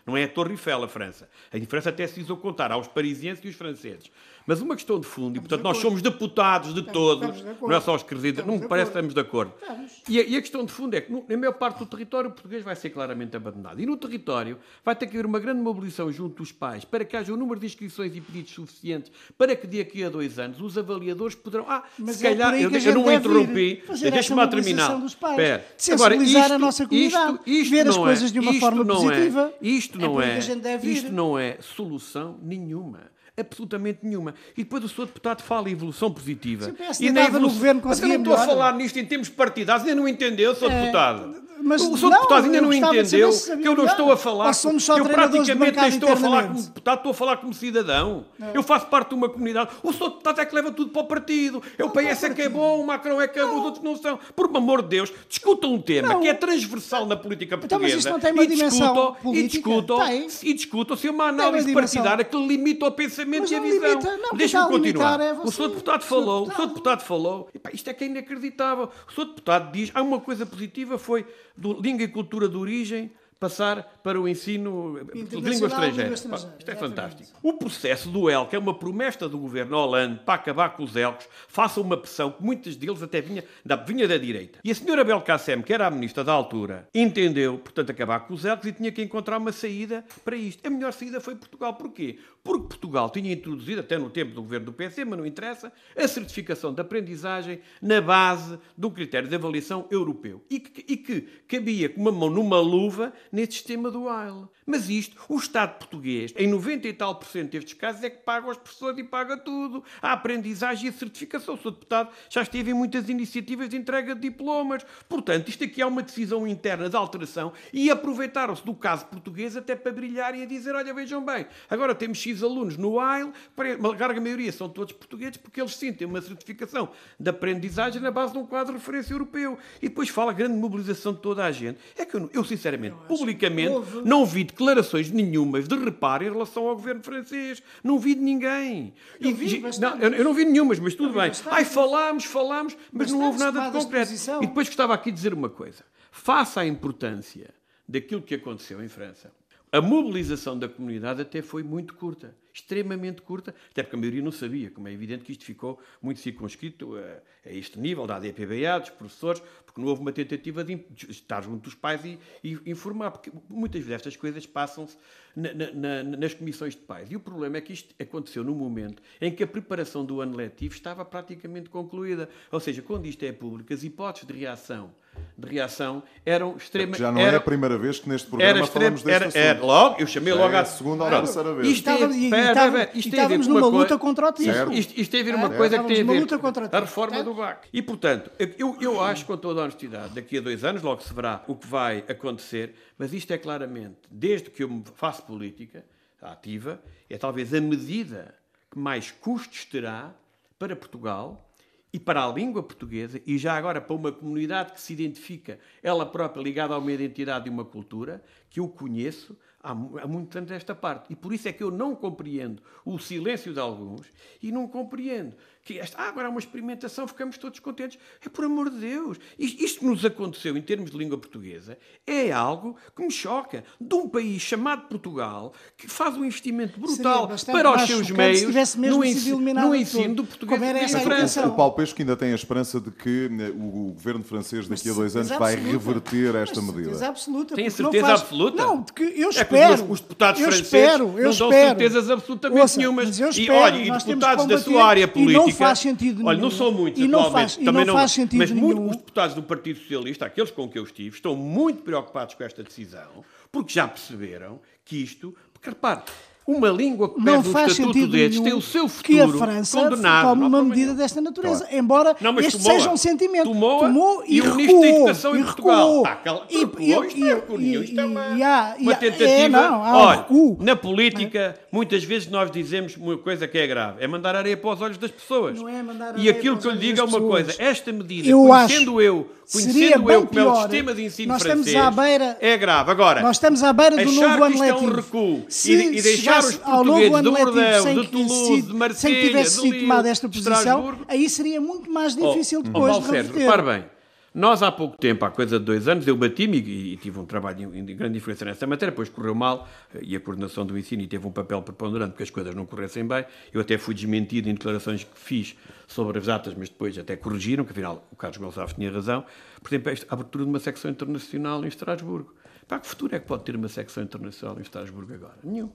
[0.05, 1.29] não é a Torre Eiffel a França.
[1.53, 4.11] A diferença até se hizo contar aos parisienses e os franceses.
[4.45, 7.73] Mas uma questão de fundo, e portanto nós somos deputados de todos, estamos de não
[7.73, 9.53] é só os queridos, não me parece que estamos de acordo.
[9.61, 10.01] Estamos.
[10.09, 12.33] E a, e a questão de fundo é que, na maior parte do território, o
[12.33, 13.79] português vai ser claramente abandonado.
[13.79, 17.15] E no território vai ter que haver uma grande mobilização junto dos pais para que
[17.15, 20.77] haja um número de inscrições e pedidos suficientes para que daqui a dois anos os
[20.77, 21.65] avaliadores poderão.
[21.69, 22.53] Ah, Mas se é calhar.
[22.59, 23.83] eu, eu não interrompi.
[24.11, 24.99] Deixa-me terminar.
[24.99, 25.61] dos pais.
[25.77, 27.39] Sensibilizar a nossa comunidade.
[27.69, 29.53] Ver as não coisas de uma isto forma positiva.
[29.61, 30.31] É, isto É não é.
[30.31, 30.93] que a gente deve ir.
[30.93, 33.11] isto não é solução nenhuma.
[33.41, 34.33] Absolutamente nenhuma.
[34.57, 35.05] E depois o Sr.
[35.07, 36.65] Deputado fala em evolução positiva.
[36.65, 37.57] Se o PSD e na estava no evolução...
[37.59, 40.71] governo, Mas eu não estou a falar nisto em termos partidários, ainda não entendeu, Sr.
[40.71, 41.35] É, Deputado.
[41.63, 42.09] mas o Sr.
[42.09, 43.29] Deputado ainda não entendeu
[43.61, 44.53] que eu não estou a falar.
[44.53, 48.25] Somos só eu praticamente nem estou a falar como deputado, estou a falar como cidadão.
[48.53, 49.69] Eu faço parte de uma comunidade.
[49.83, 50.09] O Sr.
[50.09, 51.61] Deputado é que leva tudo para o partido.
[51.77, 53.83] É o PS é que é bom, o Macron é que é bom, os outros
[53.83, 54.19] não são.
[54.35, 56.19] Por amor de Deus, discutam um tema Não.
[56.19, 57.97] que é transversal na política Então, mas portuguesa.
[57.97, 59.69] isto não tem uma e dimensão discutam, e política?
[59.69, 60.27] discutam, Tem.
[60.43, 63.99] e discutam se é uma análise partidária que limita o pensamento Mas e a visão.
[64.35, 65.19] Deixa-me continuar.
[65.21, 65.69] é o Sr.
[65.69, 66.49] Deputado falou, o Sr.
[66.49, 66.67] Deputado.
[66.67, 67.49] Deputado falou.
[67.53, 68.89] Epá, isto é que é inacreditável.
[69.07, 69.25] O Sr.
[69.25, 74.21] Deputado diz, há uma coisa positiva, foi do língua e cultura de origem passar para
[74.21, 76.13] o ensino de língua estrangeira.
[76.13, 77.39] Isto é fantástico.
[77.41, 80.95] O processo do EL, que é uma promessa do governo Hollande para acabar com os
[80.95, 84.59] ELCos, faça uma pressão que muitos deles até vinha da, vinha da direita.
[84.63, 88.45] E a senhora Belkacem, que era a ministra da altura, entendeu, portanto, acabar com os
[88.45, 90.63] ELCos e tinha que encontrar uma saída para isto.
[90.63, 91.73] A melhor saída foi Portugal.
[91.73, 92.19] Porquê?
[92.43, 96.07] Porque Portugal tinha introduzido, até no tempo do governo do PC, mas não interessa, a
[96.07, 100.43] certificação de aprendizagem na base do critério de avaliação europeu.
[100.47, 104.49] E que, e que cabia com uma mão numa luva nesse sistema do AIL.
[104.65, 108.23] Mas isto, o Estado português, em 90 e tal por cento destes casos, é que
[108.23, 109.83] paga aos professores e paga tudo.
[110.01, 111.55] A aprendizagem e a certificação.
[111.55, 111.71] O Sr.
[111.71, 114.85] Deputado já esteve em muitas iniciativas de entrega de diplomas.
[115.09, 119.75] Portanto, isto aqui é uma decisão interna de alteração e aproveitaram-se do caso português até
[119.75, 123.33] para brilhar e dizer, olha, vejam bem, agora temos X alunos no AIL,
[123.79, 126.89] uma larga maioria são todos portugueses, porque eles sim têm uma certificação
[127.19, 129.57] de aprendizagem na base de um quadro de referência europeu.
[129.81, 131.79] E depois fala grande mobilização de toda a gente.
[131.97, 134.01] É que eu, eu sinceramente, publicamente, houve.
[134.03, 137.61] não vi declarações nenhumas de reparo em relação ao governo francês.
[137.83, 138.93] Não vi de ninguém.
[139.19, 141.31] Eu E- vi não, eu, eu não vi nenhumas, mas tudo Eu bem.
[141.47, 144.11] Ai, falámos, falámos, mas não houve nada de concreto.
[144.41, 145.83] E depois gostava aqui de dizer uma coisa.
[146.11, 147.49] Face à importância
[147.87, 149.31] daquilo que aconteceu em França,
[149.71, 154.31] a mobilização da comunidade até foi muito curta, extremamente curta, até porque a maioria não
[154.31, 158.79] sabia, como é evidente que isto ficou muito circunscrito a, a este nível da ADPBA,
[158.79, 162.59] dos professores, porque não houve uma tentativa de, de estar junto dos pais e, e
[162.65, 164.97] informar, porque muitas vezes estas coisas passam-se
[165.35, 167.09] na- na- nas comissões de pais.
[167.11, 170.35] E o problema é que isto aconteceu num momento em que a preparação do ano
[170.35, 172.29] letivo estava praticamente concluída.
[172.51, 174.93] Ou seja, quando isto é público, as hipóteses de reação,
[175.37, 176.97] de reação eram extremas.
[176.99, 179.65] Já não é eram- a primeira vez que neste programa era falamos deste era, era,
[179.65, 181.23] logo, eu chamei Já logo é à a segunda ou Pronto.
[181.23, 181.67] terceira vez.
[181.69, 184.71] Isto e- pera, estava- pera, isto tem a ver estávamos numa coisa- luta contra o.
[184.71, 186.69] Isto, isto tem a ver É, uma coisa que tem a numa ver luta contra
[186.71, 187.23] a reforma É.
[187.23, 187.67] do BAC.
[187.73, 191.11] E, portanto, eu, eu acho, com toda a honestidade, daqui a dois anos, logo se
[191.13, 195.83] verá o que vai acontecer, mas isto é claramente, desde que eu me faço política
[196.21, 198.35] ativa, é talvez a medida
[198.69, 200.11] que mais custos terá
[200.59, 201.50] para Portugal
[201.93, 206.05] e para a língua portuguesa, e já agora para uma comunidade que se identifica ela
[206.05, 210.53] própria ligada a uma identidade e uma cultura, que eu conheço há, há muito tanto
[210.53, 211.11] esta parte.
[211.11, 214.01] E por isso é que eu não compreendo o silêncio de alguns
[214.41, 217.99] e não compreendo que esta, ah, agora há uma experimentação, ficamos todos contentes.
[218.25, 219.17] É por amor de Deus.
[219.37, 223.63] Isto, isto que nos aconteceu em termos de língua portuguesa é algo que me choca.
[223.79, 229.03] De um país chamado Portugal, que faz um investimento brutal para os seus meios no,
[229.03, 231.47] ensino, no ensino do português Como era essa França.
[231.47, 234.93] O Paulo Pesco ainda tem a esperança de que né, o governo francês daqui a
[234.93, 236.83] dois anos vai reverter esta medida.
[236.83, 237.55] Certeza absoluta.
[237.55, 238.21] Tem a certeza faz...
[238.21, 238.63] absoluta?
[238.63, 239.73] Não, porque eu é espero.
[239.73, 241.51] os, os deputados eu franceses espero, eu não espero.
[241.51, 243.05] dão certezas absolutamente Ouça, nenhumas.
[243.05, 245.63] mas eu e espero, olha, e deputados da sua área combater, política.
[245.63, 246.49] Não faz sentido Olha, nenhum.
[246.49, 248.89] não são muitos E não faz- e também não faz sentido mas nenhum.
[248.89, 252.63] os deputados do Partido Socialista, aqueles com que eu estive, estão muito preocupados com esta
[252.63, 255.35] decisão, porque já perceberam que isto.
[255.53, 256.01] Porque repare,
[256.47, 259.21] uma língua que não pede um faz estatuto sentido nenhum tem o seu futuro que
[259.21, 260.27] a França condenado.
[260.27, 262.73] tome uma medida desta natureza, embora Não, este tomou-a.
[262.75, 263.43] seja um sentimento.
[263.45, 266.03] Tomou-a Tomou e e, o recuou, Educação em e recuou.
[266.03, 268.75] Pá, aquela- E- recuou, e- isto é e- nenhum, isto é e- uma- e há-
[268.77, 269.29] e uma tentativa.
[269.29, 270.57] é, não, há Olha, recuo.
[270.59, 274.73] na política, muitas vezes nós dizemos uma coisa que é grave: é mandar areia para
[274.73, 275.57] os olhos das pessoas.
[275.59, 277.91] Não é mandar e areia aquilo para que eu lhe digo é uma coisa: esta
[277.93, 281.69] medida, Eu conhecendo acho eu, conhecendo eu como é o sistema de ensino Nós estamos
[281.69, 282.91] francês, à beira- é grave.
[282.91, 284.95] Agora, Nós estamos à beira do novo ano isto é um letivo.
[284.95, 288.93] recuo e, e deixar os ao novo portugueses ano de Bordeaux, sem de Toulouse, de
[288.95, 292.99] sem que tivesse sido tomada esta posição, aí seria muito mais difícil Oh, depois oh,
[292.99, 293.39] de reverter.
[293.39, 293.85] repare bem.
[294.33, 297.25] Nós há pouco tempo, há coisa de dois anos, eu bati-me e, e tive um
[297.25, 299.67] trabalho de grande diferença nessa matéria, depois correu mal
[300.01, 303.25] e a coordenação do ensino teve um papel preponderante porque as coisas não corressem bem.
[303.51, 305.53] Eu até fui desmentido em declarações que fiz
[305.85, 309.25] sobre as datas, mas depois até corrigiram, que afinal o Carlos Gonçalves tinha razão.
[309.61, 312.33] Por exemplo, esta abertura de uma secção internacional em Estrasburgo.
[312.69, 315.35] Para que futuro é que pode ter uma secção internacional em Estrasburgo agora?
[315.43, 315.69] Nenhum.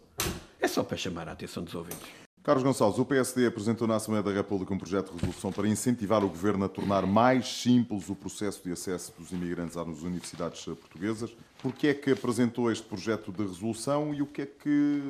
[0.66, 2.08] É só para chamar a atenção dos ouvintes.
[2.42, 6.24] Carlos Gonçalves, o PSD apresentou na Assembleia da República um projeto de resolução para incentivar
[6.24, 11.30] o governo a tornar mais simples o processo de acesso dos imigrantes às universidades portuguesas.
[11.62, 15.00] Por que é que apresentou este projeto de resolução e o que é que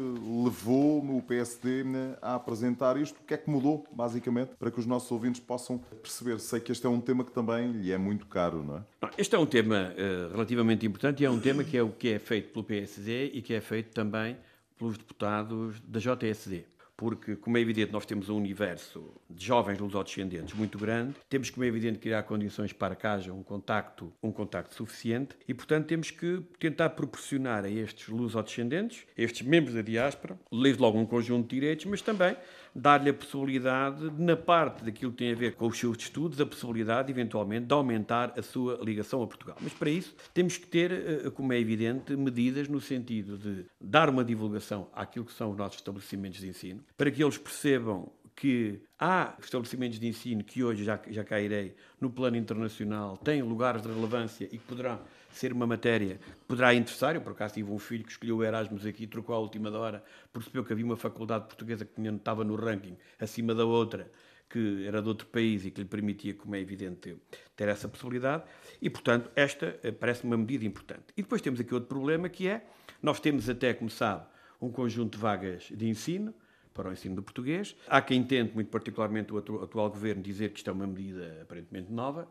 [0.45, 1.85] levou o PSD
[2.21, 3.17] a apresentar isto?
[3.19, 6.39] O que é que mudou, basicamente, para que os nossos ouvintes possam perceber?
[6.39, 8.81] Sei que este é um tema que também lhe é muito caro, não é?
[9.01, 11.89] Não, Este é um tema eh, relativamente importante e é um tema que é o
[11.89, 14.37] que é feito pelo PSD e que é feito também
[14.79, 16.65] pelos deputados da JSD.
[16.97, 21.63] Porque, como é evidente, nós temos um universo de jovens lusodescendentes muito grande, temos, como
[21.65, 26.11] é evidente, criar condições para que haja um contacto, um contacto suficiente e, portanto, temos
[26.11, 31.47] que tentar proporcionar a estes lusodescendentes, a estes membros da diáspora, desde logo um conjunto
[31.47, 32.35] de direitos, mas também
[32.77, 36.47] dar-lhe a possibilidade, na parte daquilo que tem a ver com os seus estudos, a
[36.47, 39.57] possibilidade, eventualmente, de aumentar a sua ligação a Portugal.
[39.61, 44.11] Mas para isso temos que ter, eh, como é evidente, medidas no sentido de dar
[44.11, 48.83] uma divulgação àquilo que são os nossos estabelecimentos de ensino, para que eles percebam que
[48.99, 53.81] há estabelecimentos de ensino que hoje, já, já cá irei, no plano internacional, têm lugares
[53.81, 55.01] de relevância e que poderão
[55.39, 57.15] ser uma matéria que poderá interessar.
[57.15, 60.03] Eu, por acaso, tive um filho que escolheu o Erasmus aqui, trocou à última hora,
[60.33, 64.11] percebeu que havia uma faculdade portuguesa que estava no ranking acima da outra,
[64.49, 67.17] que era de outro país e que lhe permitia, como é evidente,
[67.57, 68.45] ter essa possibilidade.
[68.81, 71.05] E, portanto, esta eh, parece uma medida importante.
[71.17, 72.65] E depois temos aqui outro problema que é,
[73.03, 74.25] nós temos até, como sabe,
[74.61, 76.33] um conjunto de vagas de ensino,
[76.73, 77.75] para o ensino do português.
[77.89, 81.41] Há quem tente, muito particularmente o atu- atual governo, dizer que isto é uma medida
[81.43, 82.29] aparentemente nova.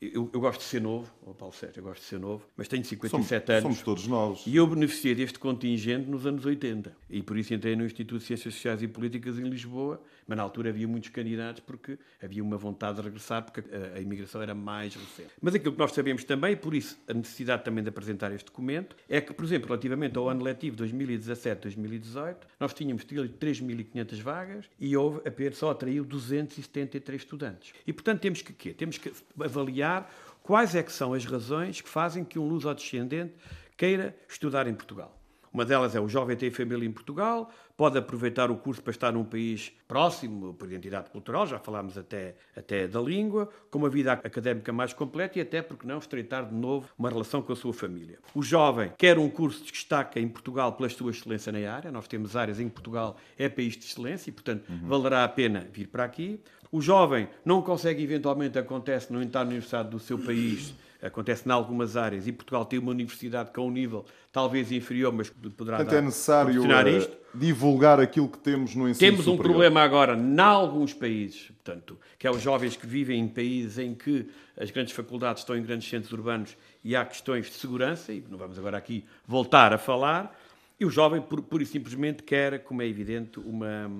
[0.00, 2.68] Eu, eu gosto de ser novo, oh Paulo Sérgio, eu gosto de ser novo, mas
[2.68, 3.62] tenho 57 Somos, anos.
[3.62, 4.42] somos todos novos.
[4.46, 6.94] E eu beneficiei deste contingente nos anos 80.
[7.08, 10.42] E por isso entrei no Instituto de Ciências Sociais e Políticas em Lisboa, mas na
[10.42, 14.54] altura havia muitos candidatos porque havia uma vontade de regressar, porque a, a imigração era
[14.54, 15.30] mais recente.
[15.40, 18.96] Mas aquilo que nós sabemos também, por isso a necessidade também de apresentar este documento,
[19.08, 25.26] é que, por exemplo, relativamente ao ano letivo 2017-2018, nós tínhamos 3.500 vagas e houve
[25.26, 27.72] apenas só atraiu 273 estudantes.
[27.86, 28.72] E, portanto, temos que quê?
[28.72, 30.10] Temos que avaliar
[30.42, 33.34] quais é que são as razões que fazem que um luso-descendente
[33.76, 35.18] queira estudar em Portugal.
[35.52, 39.12] Uma delas é o jovem tem família em Portugal, pode aproveitar o curso para estar
[39.12, 44.12] num país próximo, por identidade cultural, já falámos até, até da língua, com uma vida
[44.12, 47.72] académica mais completa e até, porque não, estreitar de novo uma relação com a sua
[47.72, 48.18] família.
[48.34, 52.06] O jovem quer um curso de destaque em Portugal pela sua excelência na área, nós
[52.06, 55.88] temos áreas em que Portugal é país de excelência e, portanto, valerá a pena vir
[55.88, 56.40] para aqui.
[56.70, 61.52] O jovem não consegue, eventualmente, acontece, não entrar na universidade do seu país, acontece em
[61.52, 65.76] algumas áreas, e Portugal tem uma universidade com um nível talvez inferior, mas que poderá
[65.76, 67.16] Portanto, dar, é necessário isto.
[67.34, 69.52] divulgar aquilo que temos no ensino Temos um superior.
[69.52, 73.94] problema agora, em alguns países, portanto, que é os jovens que vivem em países em
[73.94, 78.24] que as grandes faculdades estão em grandes centros urbanos e há questões de segurança, e
[78.30, 80.34] não vamos agora aqui voltar a falar,
[80.80, 83.90] e o jovem, pura pura e simplesmente, quer, como é evidente, uma,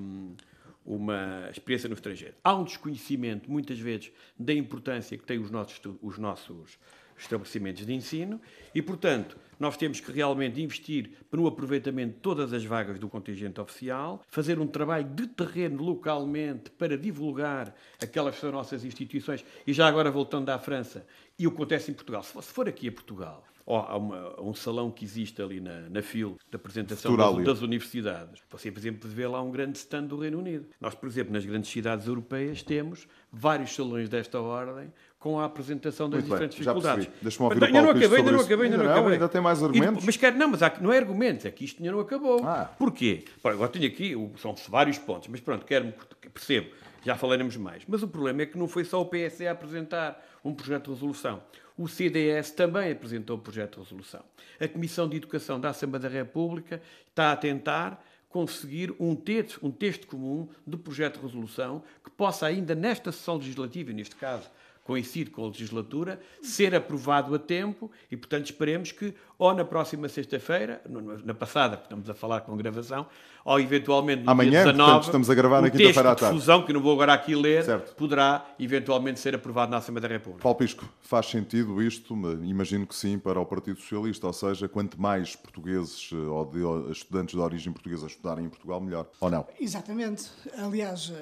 [0.85, 2.35] uma experiência no estrangeiro.
[2.43, 6.79] Há um desconhecimento, muitas vezes, da importância que têm os nossos, os nossos
[7.17, 8.41] estabelecimentos de ensino
[8.75, 13.61] e, portanto, nós temos que realmente investir no aproveitamento de todas as vagas do contingente
[13.61, 19.45] oficial, fazer um trabalho de terreno localmente para divulgar aquelas que são nossas instituições.
[19.67, 21.07] E já agora voltando à França,
[21.39, 24.55] e o que acontece em Portugal, se for aqui a Portugal, ou há, uma, um
[24.55, 28.43] salão que existe ali na, na FIL, da apresentação das, das, universidades.
[28.51, 30.67] Você, por exemplo, vê lá um grande stand do Reino Unido.
[30.81, 36.11] Nós, por exemplo, nas grandes cidades europeias temos vários salões desta ordem com a apresentação
[36.11, 37.09] das Muito diferentes bem, dificuldades.
[37.23, 39.13] Deixa-me ouvir ainda não acabei, ainda não acabei, ainda não, acabei.
[39.15, 40.03] Ainda tem mais argumentos?
[40.03, 42.45] E, mas quer, não, mas há, não é argumentos, é que isto ainda não acabou.
[42.45, 42.71] Ah.
[42.79, 43.25] Porquê?
[43.43, 45.95] Agora tenho aqui, são vários pontos, mas pronto, quero
[46.35, 46.69] percebo,
[47.03, 47.85] já falaremos mais.
[47.89, 50.91] Mas o problema é que não foi só o PSE a apresentar um projeto de
[50.91, 51.43] resolução.
[51.77, 54.25] O CDS também apresentou um projeto de resolução.
[54.61, 59.71] A Comissão de Educação da Assembleia da República está a tentar conseguir um texto, um
[59.71, 64.51] texto comum de projeto de resolução que possa ainda nesta sessão legislativa, neste caso
[64.85, 70.09] coincide com a legislatura, ser aprovado a tempo e, portanto, esperemos que ou na próxima
[70.09, 70.81] sexta-feira,
[71.25, 73.07] na passada, estamos a falar com gravação,
[73.45, 76.39] ou eventualmente no Amanhã, dia 19, portanto, estamos a gravar na quinta-feira à tarde.
[76.39, 77.95] fusão, que não vou agora aqui ler, certo.
[77.97, 80.43] poderá eventualmente ser aprovado na Assembleia da República.
[80.43, 82.15] Paulo Pisco, faz sentido isto?
[82.45, 86.93] Imagino que sim, para o Partido Socialista, ou seja, quanto mais portugueses eh, ou de,
[86.93, 89.47] estudantes de origem portuguesa estudarem em Portugal, melhor, ou não?
[89.61, 90.31] Exatamente.
[90.57, 91.13] Aliás,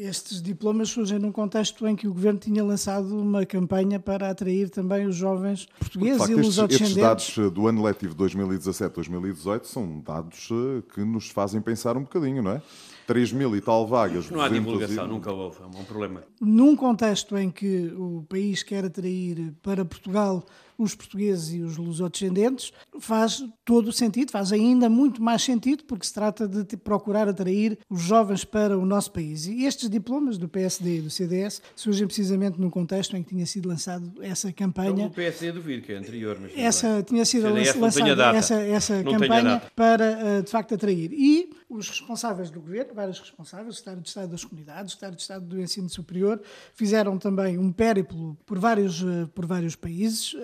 [0.00, 4.70] estes diplomas surgem num contexto em que o governo tinha lançado uma campanha para atrair
[4.70, 6.96] também os jovens portugueses facto, e lusodescendentes.
[6.96, 12.02] Estes dados eh, do ano letivo 2017-2018 são dados eh, que nos fazem pensar um
[12.02, 12.62] bocadinho, não é?
[13.06, 14.30] 3 mil e tal vagas.
[14.30, 15.08] Não há divulgação, e...
[15.08, 16.22] nunca houve, é um problema.
[16.40, 20.44] Num contexto em que o país quer atrair para Portugal
[20.78, 26.06] os portugueses e os lusodescendentes, faz todo o sentido, faz ainda muito mais sentido, porque
[26.06, 29.46] se trata de procurar atrair os jovens para o nosso país.
[29.46, 33.44] E estes diplomas do PSD e do CDS surgem precisamente num contexto em que tinha
[33.44, 34.90] sido lançado essa campanha.
[34.90, 39.02] Então, o PSD do VIR, que é anterior, mas essa tinha sido lançada essa, essa
[39.02, 41.12] campanha para, eh, de facto, atrair.
[41.12, 45.16] E os responsáveis do governo, vários responsáveis, o secretário de Estado das Comunidades, o secretário
[45.16, 46.40] de Estado do Ensino Superior,
[46.74, 50.36] fizeram também um périplo por vários, eh, por vários países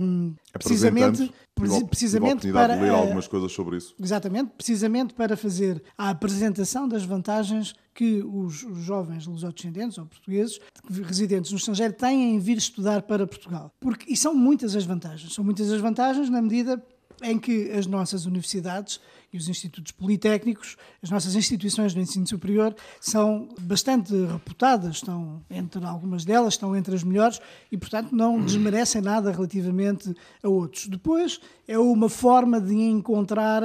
[0.00, 1.32] um, precisamente,
[1.88, 3.94] precisamente para ler algumas coisas sobre isso.
[4.00, 10.58] Exatamente, precisamente para fazer a apresentação das vantagens que os, os jovens lusodescendentes ou portugueses
[11.04, 13.72] residentes no estrangeiro têm em vir estudar para Portugal.
[13.78, 15.34] Porque, e são muitas as vantagens.
[15.34, 16.82] São muitas as vantagens na medida
[17.22, 19.00] em que as nossas universidades
[19.32, 25.84] e os institutos politécnicos, as nossas instituições de ensino superior, são bastante reputadas, estão entre
[25.84, 30.88] algumas delas, estão entre as melhores e, portanto, não desmerecem nada relativamente a outros.
[30.88, 33.62] Depois, é uma forma de encontrar,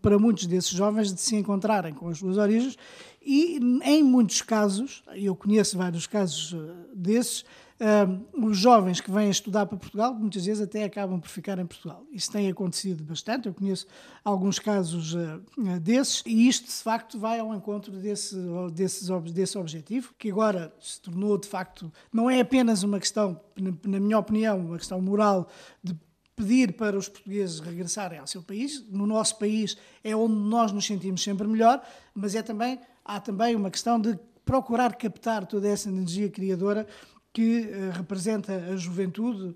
[0.00, 2.76] para muitos desses jovens, de se encontrarem com as suas origens
[3.22, 7.44] e, em muitos casos, eu conheço vários casos eh, desses,
[7.80, 11.64] Uh, os jovens que vêm estudar para Portugal, muitas vezes até acabam por ficar em
[11.64, 12.04] Portugal.
[12.12, 13.86] Isso tem acontecido bastante, eu conheço
[14.22, 18.36] alguns casos uh, desses, e isto de facto vai ao encontro desse,
[18.74, 23.40] desse, desse objetivo, que agora se tornou de facto, não é apenas uma questão,
[23.86, 25.48] na minha opinião, uma questão moral
[25.82, 25.96] de
[26.36, 28.84] pedir para os portugueses regressarem ao seu país.
[28.90, 31.82] No nosso país é onde nós nos sentimos sempre melhor,
[32.14, 36.86] mas é também, há também uma questão de procurar captar toda essa energia criadora
[37.32, 39.54] que uh, representa a juventude,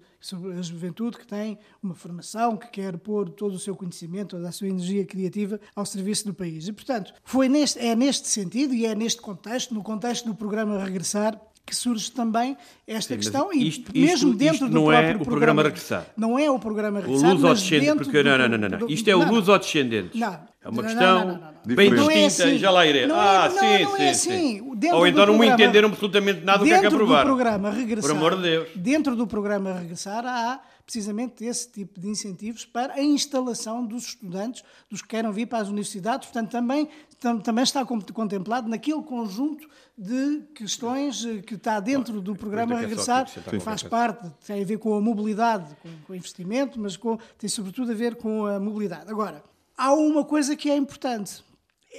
[0.57, 4.53] a juventude que tem uma formação, que quer pôr todo o seu conhecimento, toda a
[4.53, 6.69] sua energia criativa ao serviço do país.
[6.69, 10.83] E, portanto, foi neste, é neste sentido e é neste contexto, no contexto do programa
[10.85, 14.93] Regressar, que surge também esta Sim, questão e isto, mesmo isto, dentro isto do não
[14.93, 16.07] é o programa, programa regressar.
[16.17, 17.31] Não é o programa regressar.
[17.31, 18.89] O luso descendente, porque não, não, não, não, não.
[18.89, 20.19] Isto é o luso descendente.
[20.19, 20.39] Não.
[20.65, 22.59] É uma questão não, não, não, bem distinta, é assim.
[22.59, 23.05] já lá irei.
[23.11, 24.31] ah, sim, sim, é assim.
[24.31, 24.91] sim.
[24.93, 27.19] Ou então não entenderam absolutamente nada do que é que aprovar.
[27.19, 28.69] Dentro do programa Regressar, Por amor de Deus.
[28.75, 34.63] Dentro do programa Regressar há precisamente esse tipo de incentivos para a instalação dos estudantes,
[34.91, 36.29] dos que queiram vir para as universidades.
[36.29, 42.37] Portanto, também, tam, também está contemplado naquele conjunto de questões eh, que está dentro do
[42.37, 46.79] programa Regressar, que faz parte, tem a ver com a mobilidade, com, com o investimento,
[46.79, 49.11] mas com, tem sobretudo a ver com a mobilidade.
[49.11, 49.43] Agora,
[49.77, 51.43] há uma coisa que é importante.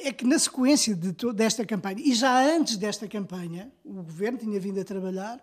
[0.04, 4.60] É que na sequência de desta campanha, e já antes desta campanha, o governo tinha
[4.60, 5.41] vindo a trabalhar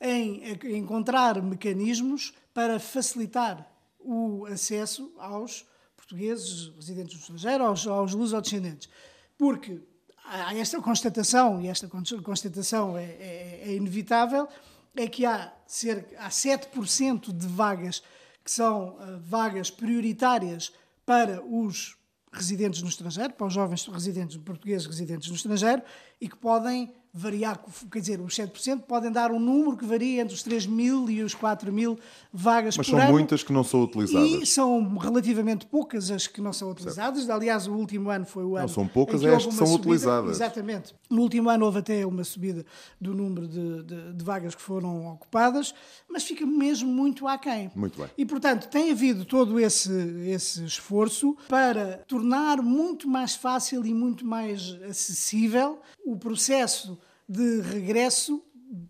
[0.00, 0.42] em
[0.76, 8.88] encontrar mecanismos para facilitar o acesso aos portugueses residentes no estrangeiro, aos, aos lusodescendentes.
[9.36, 9.80] Porque
[10.24, 14.48] há esta constatação, e esta constatação é, é, é inevitável,
[14.96, 18.02] é que há, cerca, há 7% de vagas
[18.42, 20.72] que são uh, vagas prioritárias
[21.04, 21.96] para os
[22.32, 25.82] residentes no estrangeiro, para os jovens residentes portugueses residentes no estrangeiro,
[26.20, 27.60] e que podem variar,
[27.90, 31.24] quer dizer, os 7% podem dar um número que varia entre os 3 mil e
[31.24, 31.98] os 4 mil
[32.32, 33.10] vagas Mas por são ano.
[33.12, 34.30] muitas que não são utilizadas.
[34.30, 37.28] E são relativamente poucas as que não são utilizadas.
[37.28, 38.68] Aliás, o último ano foi o ano.
[38.68, 39.88] são poucas, é as que são subida.
[39.88, 40.30] utilizadas.
[40.36, 40.94] Exatamente.
[41.10, 42.64] No último ano houve até uma subida
[43.00, 45.74] do número de, de- de vagas que foram ocupadas,
[46.08, 47.72] mas fica mesmo muito aquém.
[47.74, 48.08] Muito bem.
[48.16, 49.90] E, portanto, tem havido todo esse,
[50.28, 55.80] esse esforço para tornar muito mais fácil e muito mais acessível
[56.10, 56.98] o processo
[57.28, 58.42] de regresso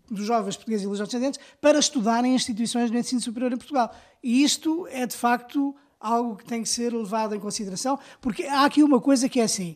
[0.09, 3.95] dos jovens portugueses e descendentes para estudarem em instituições de ensino superior em Portugal.
[4.23, 8.65] E isto é, de facto, algo que tem que ser levado em consideração, porque há
[8.65, 9.75] aqui uma coisa que é assim,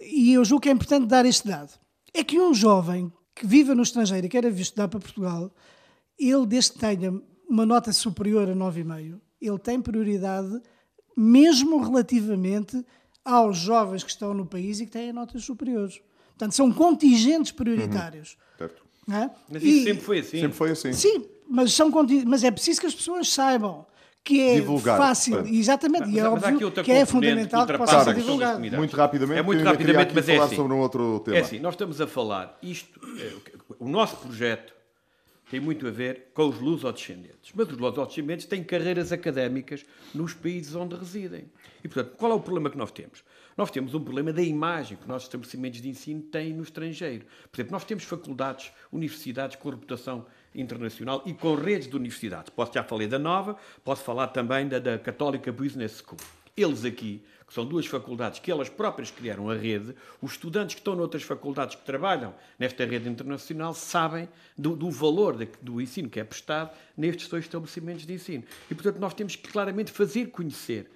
[0.00, 1.72] e eu julgo que é importante dar este dado,
[2.14, 5.52] é que um jovem que viva no estrangeiro e queira vir estudar para Portugal,
[6.18, 10.60] ele, desde que tenha uma nota superior a 9,5, ele tem prioridade
[11.16, 12.84] mesmo relativamente
[13.24, 16.00] aos jovens que estão no país e que têm notas superiores.
[16.40, 18.38] Portanto, são contingentes prioritários.
[18.56, 18.82] Certo?
[19.06, 19.30] não é?
[19.50, 20.40] Mas E- isso sempre foi assim.
[20.40, 20.92] Sempre foi assim.
[20.94, 23.84] Sim, mas, são conti- mas é preciso que as pessoas saibam
[24.24, 25.52] que é Divulgar, fácil, portanto.
[25.54, 28.60] exatamente, e Mas- é mas óbvio que é fundamental que possa a ser divulgado.
[28.60, 30.56] Muito rapidamente, É muito rapidamente, mas é falar assim.
[30.56, 31.36] sobre um outro tema.
[31.36, 33.32] É assim, nós estamos a falar, isto, eh,
[33.78, 34.72] o nosso projeto
[35.50, 37.50] tem muito a ver com os lusodescendentes.
[37.54, 39.84] Mas os lusodescendentes têm carreiras académicas
[40.14, 41.44] nos países onde residem.
[41.84, 43.24] E, portanto, qual é o problema que nós temos?
[43.60, 47.26] Nós temos um problema da imagem que os nossos estabelecimentos de ensino têm no estrangeiro.
[47.52, 52.48] Por exemplo, nós temos faculdades, universidades com reputação internacional e com redes de universidades.
[52.48, 56.16] Posso, já falei da Nova, posso falar também da, da Católica Business School.
[56.56, 60.80] Eles aqui, que são duas faculdades que elas próprias criaram a rede, os estudantes que
[60.80, 66.08] estão noutras faculdades que trabalham nesta rede internacional sabem do, do valor da- do ensino
[66.08, 68.42] que é prestado nestes dois estabelecimentos de ensino.
[68.70, 70.90] E, portanto, nós temos que claramente fazer conhecer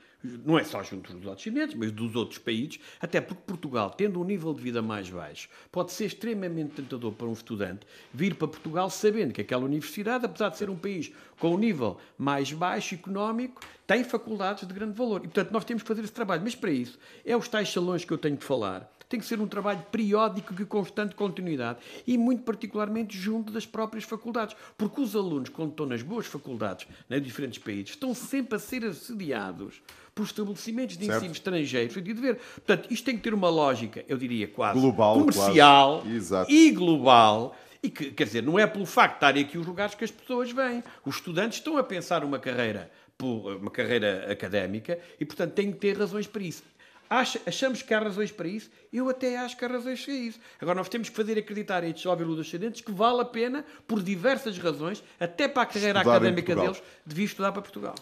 [0.44, 4.24] não é só junto dos chineses, mas dos outros países, até porque Portugal, tendo um
[4.24, 8.88] nível de vida mais baixo, pode ser extremamente tentador para um estudante vir para Portugal
[8.88, 13.60] sabendo que aquela universidade, apesar de ser um país com um nível mais baixo económico,
[13.86, 15.20] tem faculdades de grande valor.
[15.20, 16.42] E, portanto, nós temos que fazer esse trabalho.
[16.42, 18.90] Mas, para isso, é os tais salões que eu tenho de falar.
[19.14, 24.02] Tem que ser um trabalho periódico de constante continuidade e, muito particularmente, junto das próprias
[24.02, 24.56] faculdades.
[24.76, 28.84] Porque os alunos, quando estão nas boas faculdades, nos diferentes países, estão sempre a ser
[28.84, 29.80] assediados
[30.12, 31.18] por estabelecimentos de Certo.
[31.18, 31.94] ensino estrangeiros.
[31.94, 32.40] de ver.
[32.56, 36.52] Portanto, isto tem que ter uma lógica, eu diria quase Global, comercial quase.
[36.52, 37.56] E global.
[37.84, 40.10] E que, quer dizer, não é pelo facto de estarem aqui os lugares que as
[40.10, 40.82] pessoas vêm.
[41.04, 42.90] Os estudantes estão a pensar uma carreira,
[43.22, 46.64] uma carreira académica e, portanto, têm que ter razões para isso.
[47.08, 48.70] Acha- achamos que há razões para isso?
[48.92, 50.38] Eu até acho que há razões para isso.
[50.60, 54.02] Agora, nós temos que fazer acreditar a estes jovens ludoscendentes que vale a pena, por
[54.02, 57.94] diversas razões, até para a carreira Estudar académica deles, de vir estudar para Portugal.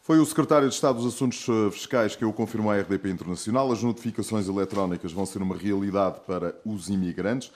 [0.00, 3.70] Foi o secretário de Estado dos Assuntos eh, Fiscais que o confirmou à RDP Internacional.
[3.70, 7.52] As notificações eletrónicas vão ser uma realidade para os imigrantes.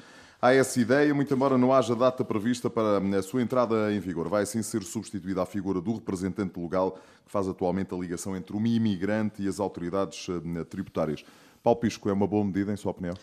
[0.46, 4.28] Há essa ideia, muito embora não haja data prevista para a sua entrada em vigor.
[4.28, 6.92] Vai assim ser substituída a figura do representante legal
[7.24, 11.24] que faz atualmente a ligação entre o imigrante e as autoridades eh, tributárias.
[11.64, 13.14] Paulo Pisco, é uma boa medida, em sua opinião?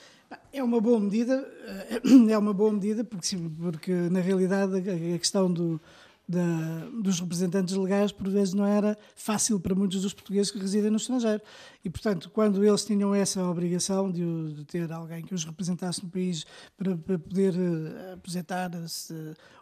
[0.52, 5.18] É uma boa medida, eh, é uma boa medida porque, porque na realidade a a
[5.18, 5.80] questão do,
[6.28, 10.92] da- dos representantes legais por vezes não era fácil para muitos dos portugueses que residem
[10.92, 11.42] no estrangeiro.
[11.86, 16.10] E, portanto, quando eles tinham essa obrigação de, de ter alguém que os representasse no
[16.10, 16.46] país
[16.78, 19.14] para, para poder eh, apresentar-se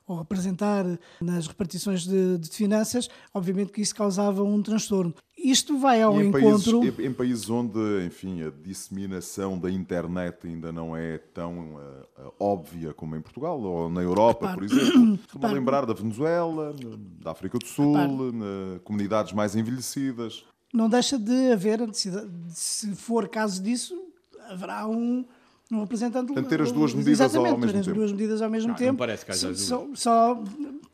[0.07, 0.85] ou apresentar
[1.21, 5.13] nas repartições de, de finanças, obviamente que isso causava um transtorno.
[5.37, 7.01] Isto vai ao em países, encontro...
[7.01, 12.31] em- em países onde, enfim, a disseminação da internet ainda não é tão eh, eh,
[12.39, 14.67] óbvia como em Portugal, ou na Europa, Repare.
[14.67, 15.13] por exemplo.
[15.25, 16.75] Estou-me lembrar da Venezuela,
[17.19, 18.79] da África do Sul, Repare.
[18.83, 20.43] comunidades mais envelhecidas.
[20.73, 23.95] Não deixa de haver a necessidade, se for caso disso,
[24.49, 25.25] haverá um,
[25.71, 27.95] um representante Portanto, ter as duas medidas Exatamente, ao mesmo ter as tempo.
[27.97, 28.97] duas medidas ao mesmo Não, não tempo.
[28.97, 30.43] parece que haja só, só,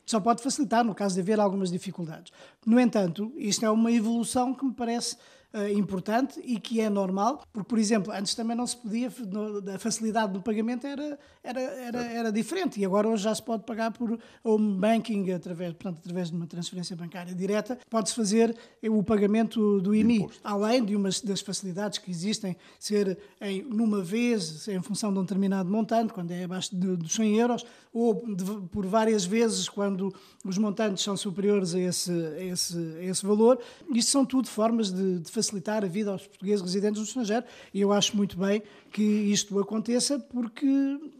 [0.06, 2.32] só pode facilitar no caso de haver algumas dificuldades.
[2.66, 5.16] No entanto, isto é uma evolução que me parece
[5.52, 9.58] eh, importante e que é normal, porque, por exemplo, antes também não se podia, no-
[9.74, 13.64] a facilidade do pagamento era, era, era, era diferente e agora hoje já se pode
[13.64, 18.54] pagar por home banking, através, portanto, através de uma transferência bancária direta, pode-se fazer
[18.90, 20.40] o pagamento do IMI, imposto.
[20.44, 25.22] além de umas das facilidades que existem, ser em, numa vez, em função de um
[25.22, 30.14] determinado montante, quando é abaixo de, dos 100 euros, ou de- por várias vezes quando
[30.44, 33.58] os montantes são superiores a esse, a esse, a esse valor.
[33.94, 37.46] Isto são tudo formas de, de facilitar a vida aos portugueses residentes no estrangeiro.
[37.72, 38.62] E eu acho muito bem
[38.92, 40.66] que isto aconteça porque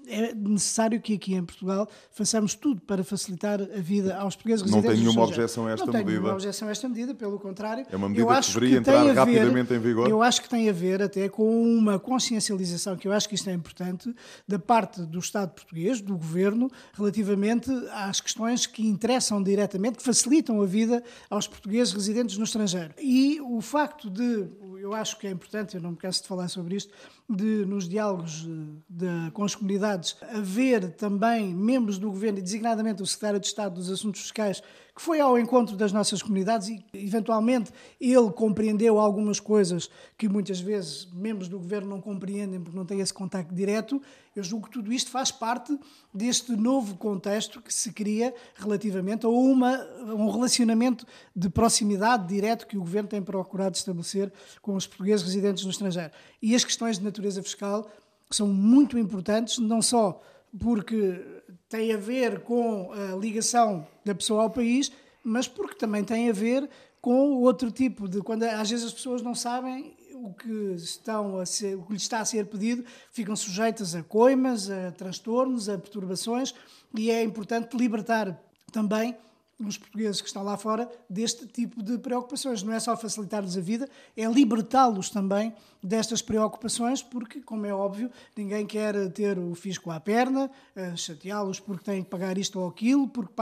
[0.08, 4.76] é necessário que aqui em Portugal façamos tudo para facilitar a vida aos portugueses Não
[4.78, 6.20] residentes tem nenhuma objeção a esta Não tenho medida?
[6.20, 7.86] nenhuma objeção a esta medida, pelo contrário.
[7.90, 10.08] É uma medida eu que acho deveria tem entrar ver- rapidamente em vigor?
[10.08, 13.48] Eu acho que tem a ver até com uma consciencialização, que eu acho que isto
[13.50, 14.14] é importante,
[14.46, 20.60] da parte do Estado português, do Governo, relativamente às questões que interessam diretamente, que facilitam
[20.62, 22.94] a vida aos portugueses residentes no estrangeiro.
[23.00, 24.46] E o facto de,
[24.80, 26.92] eu acho que é importante, eu não me canso de falar sobre isto,
[27.28, 33.02] de nos diálogos eh, de- com as comunidades haver também membros do Governo, e designadamente
[33.02, 34.62] o Secretário de Estado dos Assuntos Fiscais,
[34.98, 37.70] que foi ao encontro das nossas comunidades e, eventualmente,
[38.00, 39.88] ele compreendeu algumas coisas
[40.18, 44.02] que muitas vezes membros do governo não compreendem porque não têm esse contacto direto.
[44.34, 45.78] Eu julgo que tudo isto faz parte
[46.12, 52.66] deste novo contexto que se cria relativamente a, uma, a um relacionamento de proximidade direto
[52.66, 56.10] que o governo tem procurado estabelecer com os portugueses residentes no estrangeiro.
[56.42, 57.88] E as questões de natureza fiscal
[58.28, 60.20] são muito importantes, não só
[60.58, 61.24] porque
[61.68, 64.90] tem a ver com a ligação da pessoa ao país,
[65.22, 66.68] mas porque também tem a ver
[67.00, 71.46] com outro tipo de quando às vezes as pessoas não sabem o que estão a
[71.46, 75.78] ser, o que lhes está a ser pedido, ficam sujeitas a coimas, a transtornos, a
[75.78, 76.54] perturbações
[76.96, 78.36] e é importante libertar
[78.72, 79.16] também
[79.58, 82.62] os portugueses que estão lá fora deste tipo de preocupações.
[82.62, 85.52] Não é só facilitar-lhes a vida, é libertá-los também
[85.82, 91.60] destas preocupações, porque, como é óbvio, ninguém quer ter o fisco à perna, eh, chateá-los
[91.60, 93.32] porque têm que pagar isto ou aquilo, porque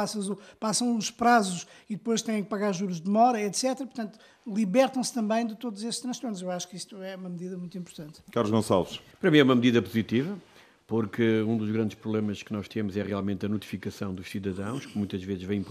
[0.61, 3.77] passam os prazos e depois têm que pagar juros de mora, etc.
[3.79, 6.41] Portanto, libertam-se também de todos estes transtornos.
[6.41, 8.23] Eu acho que isto é uma medida muito importante.
[8.31, 9.01] Carlos Gonçalves.
[9.21, 10.39] Para mim é uma medida positiva,
[10.87, 14.97] porque um dos grandes problemas que nós temos é realmente a notificação dos cidadãos, que
[14.97, 15.65] muitas vezes vêm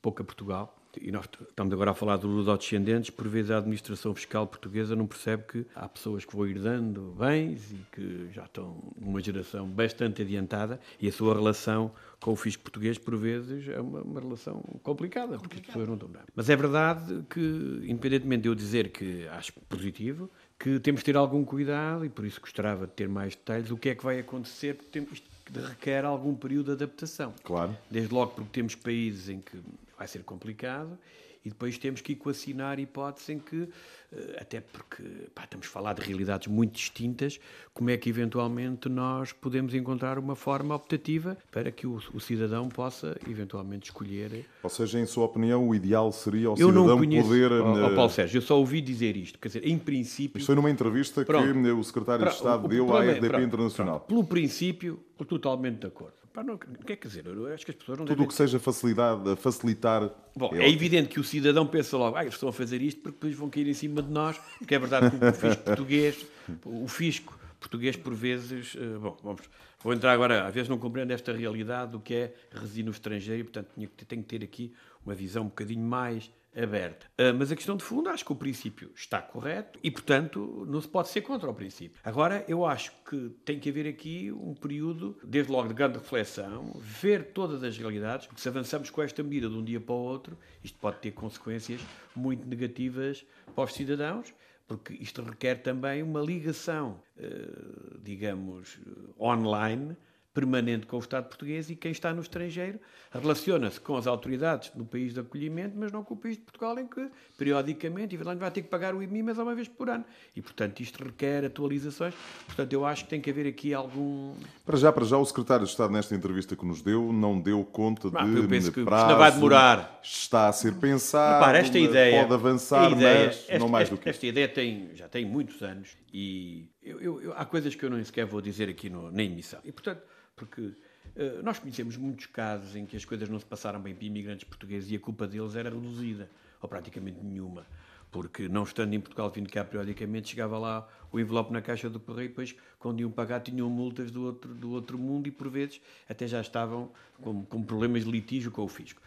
[0.00, 0.78] pouco a Portugal.
[1.00, 5.06] E nós estamos agora a falar de ludodescendentes, por vezes a administração fiscal portuguesa não
[5.06, 10.20] percebe que há pessoas que vão herdando bens e que já estão numa geração bastante
[10.20, 14.62] adiantada e a sua relação com o fisco português, por vezes, é uma, uma relação
[14.82, 16.22] complicada, porque as pessoas não estão bem.
[16.34, 17.40] Mas é verdade que,
[17.84, 20.30] independentemente de eu dizer que acho positivo,
[20.62, 23.76] que temos de ter algum cuidado e por isso gostava de ter mais detalhes o
[23.76, 25.28] que é que vai acontecer, porque isto
[25.68, 27.34] requer algum período de adaptação.
[27.42, 27.76] Claro.
[27.90, 29.58] Desde logo porque temos países em que
[30.02, 30.98] vai ser complicado
[31.44, 33.68] e depois temos que equacionar hipóteses em que,
[34.12, 35.02] eh, até porque
[35.34, 37.40] pá, estamos a falar de realidades muito distintas,
[37.74, 42.68] como é que eventualmente nós podemos encontrar uma forma optativa para que o, o cidadão
[42.68, 44.44] possa eventualmente escolher.
[44.62, 47.50] Ou seja, em sua opinião, o ideal seria o Eu cidadão conheço, poder.
[47.52, 50.38] eh, Paulo Sérgio, eu só ouvi dizer isto, quer dizer, em princípio...
[50.38, 51.52] Isto foi numa entrevista Pronto.
[51.52, 53.94] que o secretário de Pra- Estado o- o deu à problema é- RDP pronto, Internacional.
[54.00, 54.08] pronto.
[54.08, 56.21] Pelo princípio, estou totalmente de acordo.
[56.32, 59.36] Pá, não, quer dizer, acho que as pessoas não Tudo devem o que seja facilidade,
[59.36, 60.10] facilitar.
[60.34, 63.02] Bom, é é evidente que o cidadão pensa logo, ah, eles estão a fazer isto
[63.02, 66.26] porque depois vão cair em cima de nós, porque é verdade que o fisco português,
[66.64, 69.42] o fisco português por vezes, eh, bom, vamos,
[69.82, 73.40] vou entrar agora, às vezes não compreendo esta realidade do que é residir no estrangeiro
[73.40, 73.68] e, portanto,
[74.08, 74.72] tenho que ter aqui
[75.04, 77.06] uma visão um bocadinho mais aberta.
[77.18, 80.80] Ah, mas a questão de fundo, acho que o princípio está correto e, portanto, não
[80.80, 82.00] se pode ser contra o princípio.
[82.04, 86.72] Agora, eu acho que tem que haver aqui um período, desde logo de grande reflexão,
[86.78, 89.98] ver todas as realidades, porque se avançamos com esta medida de um dia para o
[89.98, 91.80] outro, isto pode ter consequências
[92.14, 93.24] muito negativas
[93.54, 94.32] para os cidadãos,
[94.66, 98.78] porque isto requer também uma ligação, eh, digamos,
[99.20, 99.96] online,
[100.34, 102.78] permanente com o Estado português e quem está no estrangeiro
[103.12, 106.78] relaciona-se com as autoridades no país de acolhimento, mas não com o país de Portugal,
[106.78, 110.04] em que, periodicamente, vai ter que pagar o IMI, mas uma vez por ano.
[110.34, 112.14] E, portanto, isto requer atualizações.
[112.46, 114.34] Portanto, eu acho que tem que haver aqui algum...
[114.64, 117.62] Para já, para já, o secretário de Estado, nesta entrevista que nos deu, não deu
[117.64, 120.00] conta Ah, de eu penso que isto prazo, não vai demorar.
[120.02, 123.94] Está a ser pensado, Repara, esta ideia, pode avançar, ideia, mas esta, não mais esta,
[123.96, 124.08] do que.
[124.08, 127.90] Esta ideia tem, já tem muitos anos e eu- eu- eu- há coisas que eu
[127.90, 129.60] nem sequer vou dizer aqui no- na emissão.
[129.64, 130.02] E, portanto,
[130.36, 130.72] porque
[131.16, 134.44] eh, nós conhecemos muitos casos em que as coisas não se passaram bem para imigrantes
[134.44, 136.30] portugueses e a culpa deles era reduzida,
[136.60, 137.66] ou praticamente nenhuma.
[138.10, 141.98] Porque, não estando em Portugal, vindo cá periodicamente, chegava lá o envelope na caixa do
[141.98, 145.80] correio depois, quando iam pagar, tinham multas do outro, do outro mundo e, por vezes,
[146.08, 149.00] até já estavam com, com problemas de litígio com o fisco.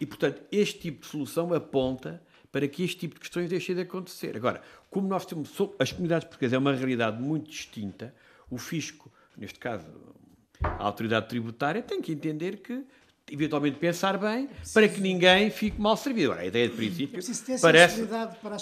[0.00, 2.22] E, portanto, este tipo de solução aponta
[2.52, 4.36] para que este tipo de questões deixem de acontecer.
[4.36, 8.14] Agora, como nós temos, as comunidades portuguesas é uma realidade muito distinta,
[8.48, 9.86] o fisco, neste caso,
[10.62, 12.84] a autoridade tributária, tem que entender que,
[13.30, 16.32] eventualmente, pensar bem para que ninguém fique mal servido.
[16.32, 18.08] Agora, a ideia de princípio ter parece,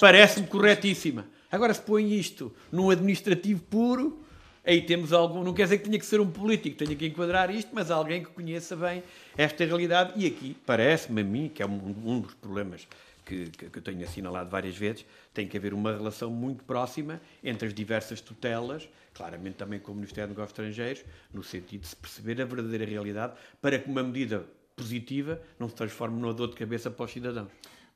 [0.01, 1.26] parece-me corretíssima.
[1.51, 4.20] Agora, se põe isto num administrativo puro,
[4.64, 5.42] aí temos algum.
[5.42, 8.22] Não quer dizer que tenha que ser um político, tenha que enquadrar isto, mas alguém
[8.22, 9.03] que conheça bem
[9.36, 10.12] esta realidade.
[10.16, 12.86] E aqui, parece-me a mim, que é um, um dos problemas
[13.24, 17.68] que, que, eu tenho assinalado várias vezes, tem que haver uma relação muito próxima entre
[17.68, 21.96] as diversas tutelas, claramente também com o Ministério dos Negócios Estrangeiros, no sentido de se
[21.96, 26.56] perceber a verdadeira realidade, para que uma medida positiva não se transforme numa dor de
[26.56, 27.50] cabeça para os cidadãos.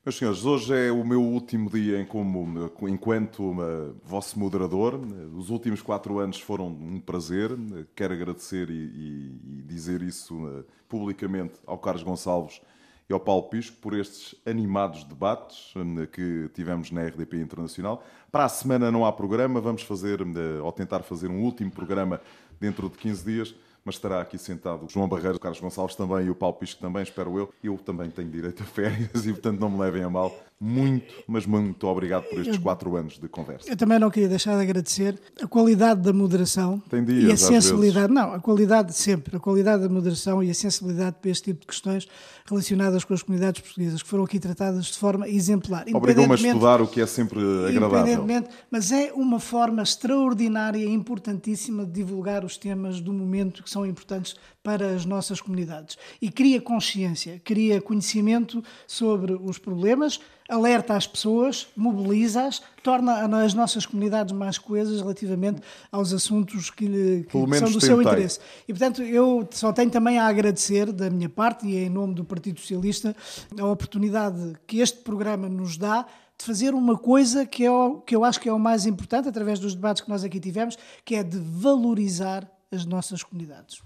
[0.04, 5.00] Meus senhores, hoje é o meu último dia em como, enquanto uh, vosso moderador.
[5.34, 7.48] Os últimos quatro anos foram um prazer.
[7.96, 12.60] Quero agradecer e, e, e dizer isso uh, publicamente ao Carlos Gonçalves
[13.08, 18.02] e ao Paulo Pisco por estes animados debates uh, que tivemos na RDP Internacional.
[18.30, 20.20] Para a semana não há programa, vamos fazer,
[20.62, 22.20] ou tentar fazer um último programa
[22.60, 23.54] dentro de 15 dias
[23.84, 27.02] mas estará aqui sentado João Barreiro, o Carlos Gonçalves também e o Paulo Pisco também,
[27.02, 27.52] espero eu.
[27.62, 30.34] Eu também tenho direito a férias e, portanto, não me levem a mal.
[30.60, 33.68] Muito, mas muito obrigado por estes quatro anos de conversa.
[33.68, 38.12] Eu também não queria deixar de agradecer a qualidade da moderação dias, e a sensibilidade.
[38.12, 41.66] Não, a qualidade sempre, a qualidade da moderação e a sensibilidade para este tipo de
[41.66, 42.08] questões
[42.46, 45.84] relacionadas com as comunidades portuguesas que foram aqui tratadas de forma exemplar.
[45.92, 48.24] Obrigou-me a estudar o que é sempre agradável.
[48.70, 53.84] Mas é uma forma extraordinária e importantíssima de divulgar os temas do momento que são
[53.84, 55.98] importantes para as nossas comunidades.
[56.22, 63.84] E cria consciência, cria conhecimento sobre os problemas, alerta as pessoas, mobiliza-as, torna as nossas
[63.84, 65.60] comunidades mais coesas relativamente
[65.90, 68.38] aos assuntos que, que são do seu interesse.
[68.68, 72.24] E, portanto, eu só tenho também a agradecer, da minha parte e em nome do
[72.24, 73.14] Partido Socialista,
[73.58, 76.06] a oportunidade que este programa nos dá
[76.36, 79.28] de fazer uma coisa que, é o, que eu acho que é o mais importante,
[79.28, 83.82] através dos debates que nós aqui tivemos, que é de valorizar as nossas comunidades.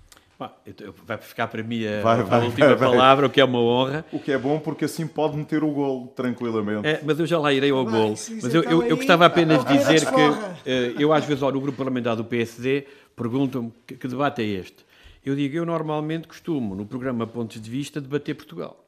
[1.04, 3.58] Vai ficar para mim a, vai, vai, a última vai, palavra, o que é uma
[3.58, 4.04] honra.
[4.12, 6.86] O que é bom porque assim pode meter o golo tranquilamente.
[6.86, 8.10] É, mas eu já lá irei ao golo.
[8.10, 11.76] Mas eu, eu, eu, gostava apenas de dizer que uh, eu às vezes, no grupo
[11.76, 12.86] parlamentar do PSD,
[13.16, 14.86] perguntam-me que, que debate é este.
[15.24, 18.84] Eu digo, eu normalmente costumo, no programa Pontos de Vista, debater Portugal.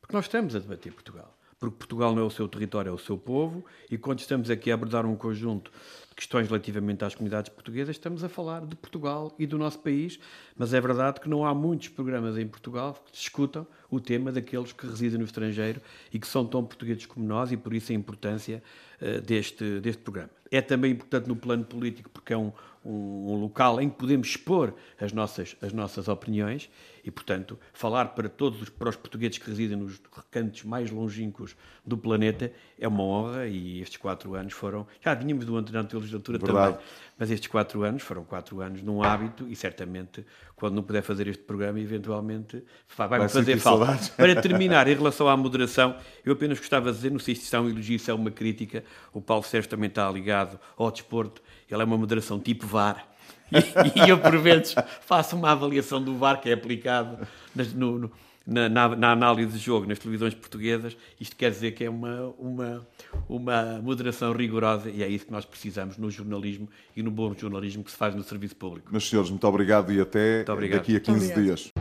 [0.00, 1.35] Porque nós estamos a debater Portugal.
[1.58, 4.70] Porque Portugal não é o seu território, é o seu povo, e quando estamos aqui
[4.70, 5.70] a abordar um conjunto
[6.16, 10.18] questões relativamente às comunidades portuguesas, estamos a falar de Portugal e do nosso país,
[10.56, 14.72] mas é verdade que não há muitos programas em Portugal que discutam o tema daqueles
[14.72, 15.80] que residem no estrangeiro
[16.10, 18.62] e que são tão portugueses como nós e por isso a importância
[19.00, 20.30] uh, deste, deste programa.
[20.50, 22.50] É também importante no plano político porque é um,
[22.82, 26.70] um, um, local em que podemos expor as nossas, as nossas opiniões
[27.06, 31.56] e, portanto, falar para todos os, para os portugueses que residem nos recantos mais longínquos
[31.84, 34.84] do planeta é uma honra e estes quatro anos foram.
[35.00, 36.72] Já vínhamos do anterior legislatura Verdade.
[36.72, 36.86] também,
[37.16, 40.26] mas estes quatro anos foram quatro anos num hábito e certamente,
[40.56, 42.64] quando não puder fazer este programa, eventualmente
[42.96, 43.86] vai-me vai fazer falta.
[43.86, 44.08] Saudades.
[44.08, 47.54] Para terminar, em relação à moderação, eu apenas gostava de dizer, não sei se isto
[47.54, 48.82] é um elogio, se é uma crítica,
[49.12, 51.40] o Paulo Sérgio também está ligado ao desporto,
[51.70, 53.15] ele é uma moderação tipo VAR
[53.52, 57.26] e, eu, por vezes, faço uma avaliação do VAR que é aplicado
[57.74, 58.12] no, no,
[58.46, 60.96] na, na, na, análise de jogo nas televisões portuguesas.
[61.20, 62.86] Isto quer dizer que é uma, uma,
[63.28, 67.82] uma moderação rigorosa e é isso que nós precisamos no jornalismo e no bom jornalismo
[67.82, 68.90] que se faz no serviço público.
[68.90, 70.80] Meus senhores, muito obrigado e até obrigado.
[70.80, 71.72] daqui a 15 dias.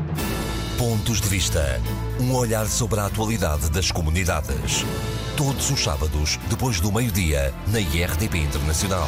[0.77, 1.63] Pontos de Vista.
[2.19, 4.83] Um olhar sobre a atualidade das comunidades.
[5.37, 9.07] Todos os sábados, depois do meio-dia, na IRTP Internacional.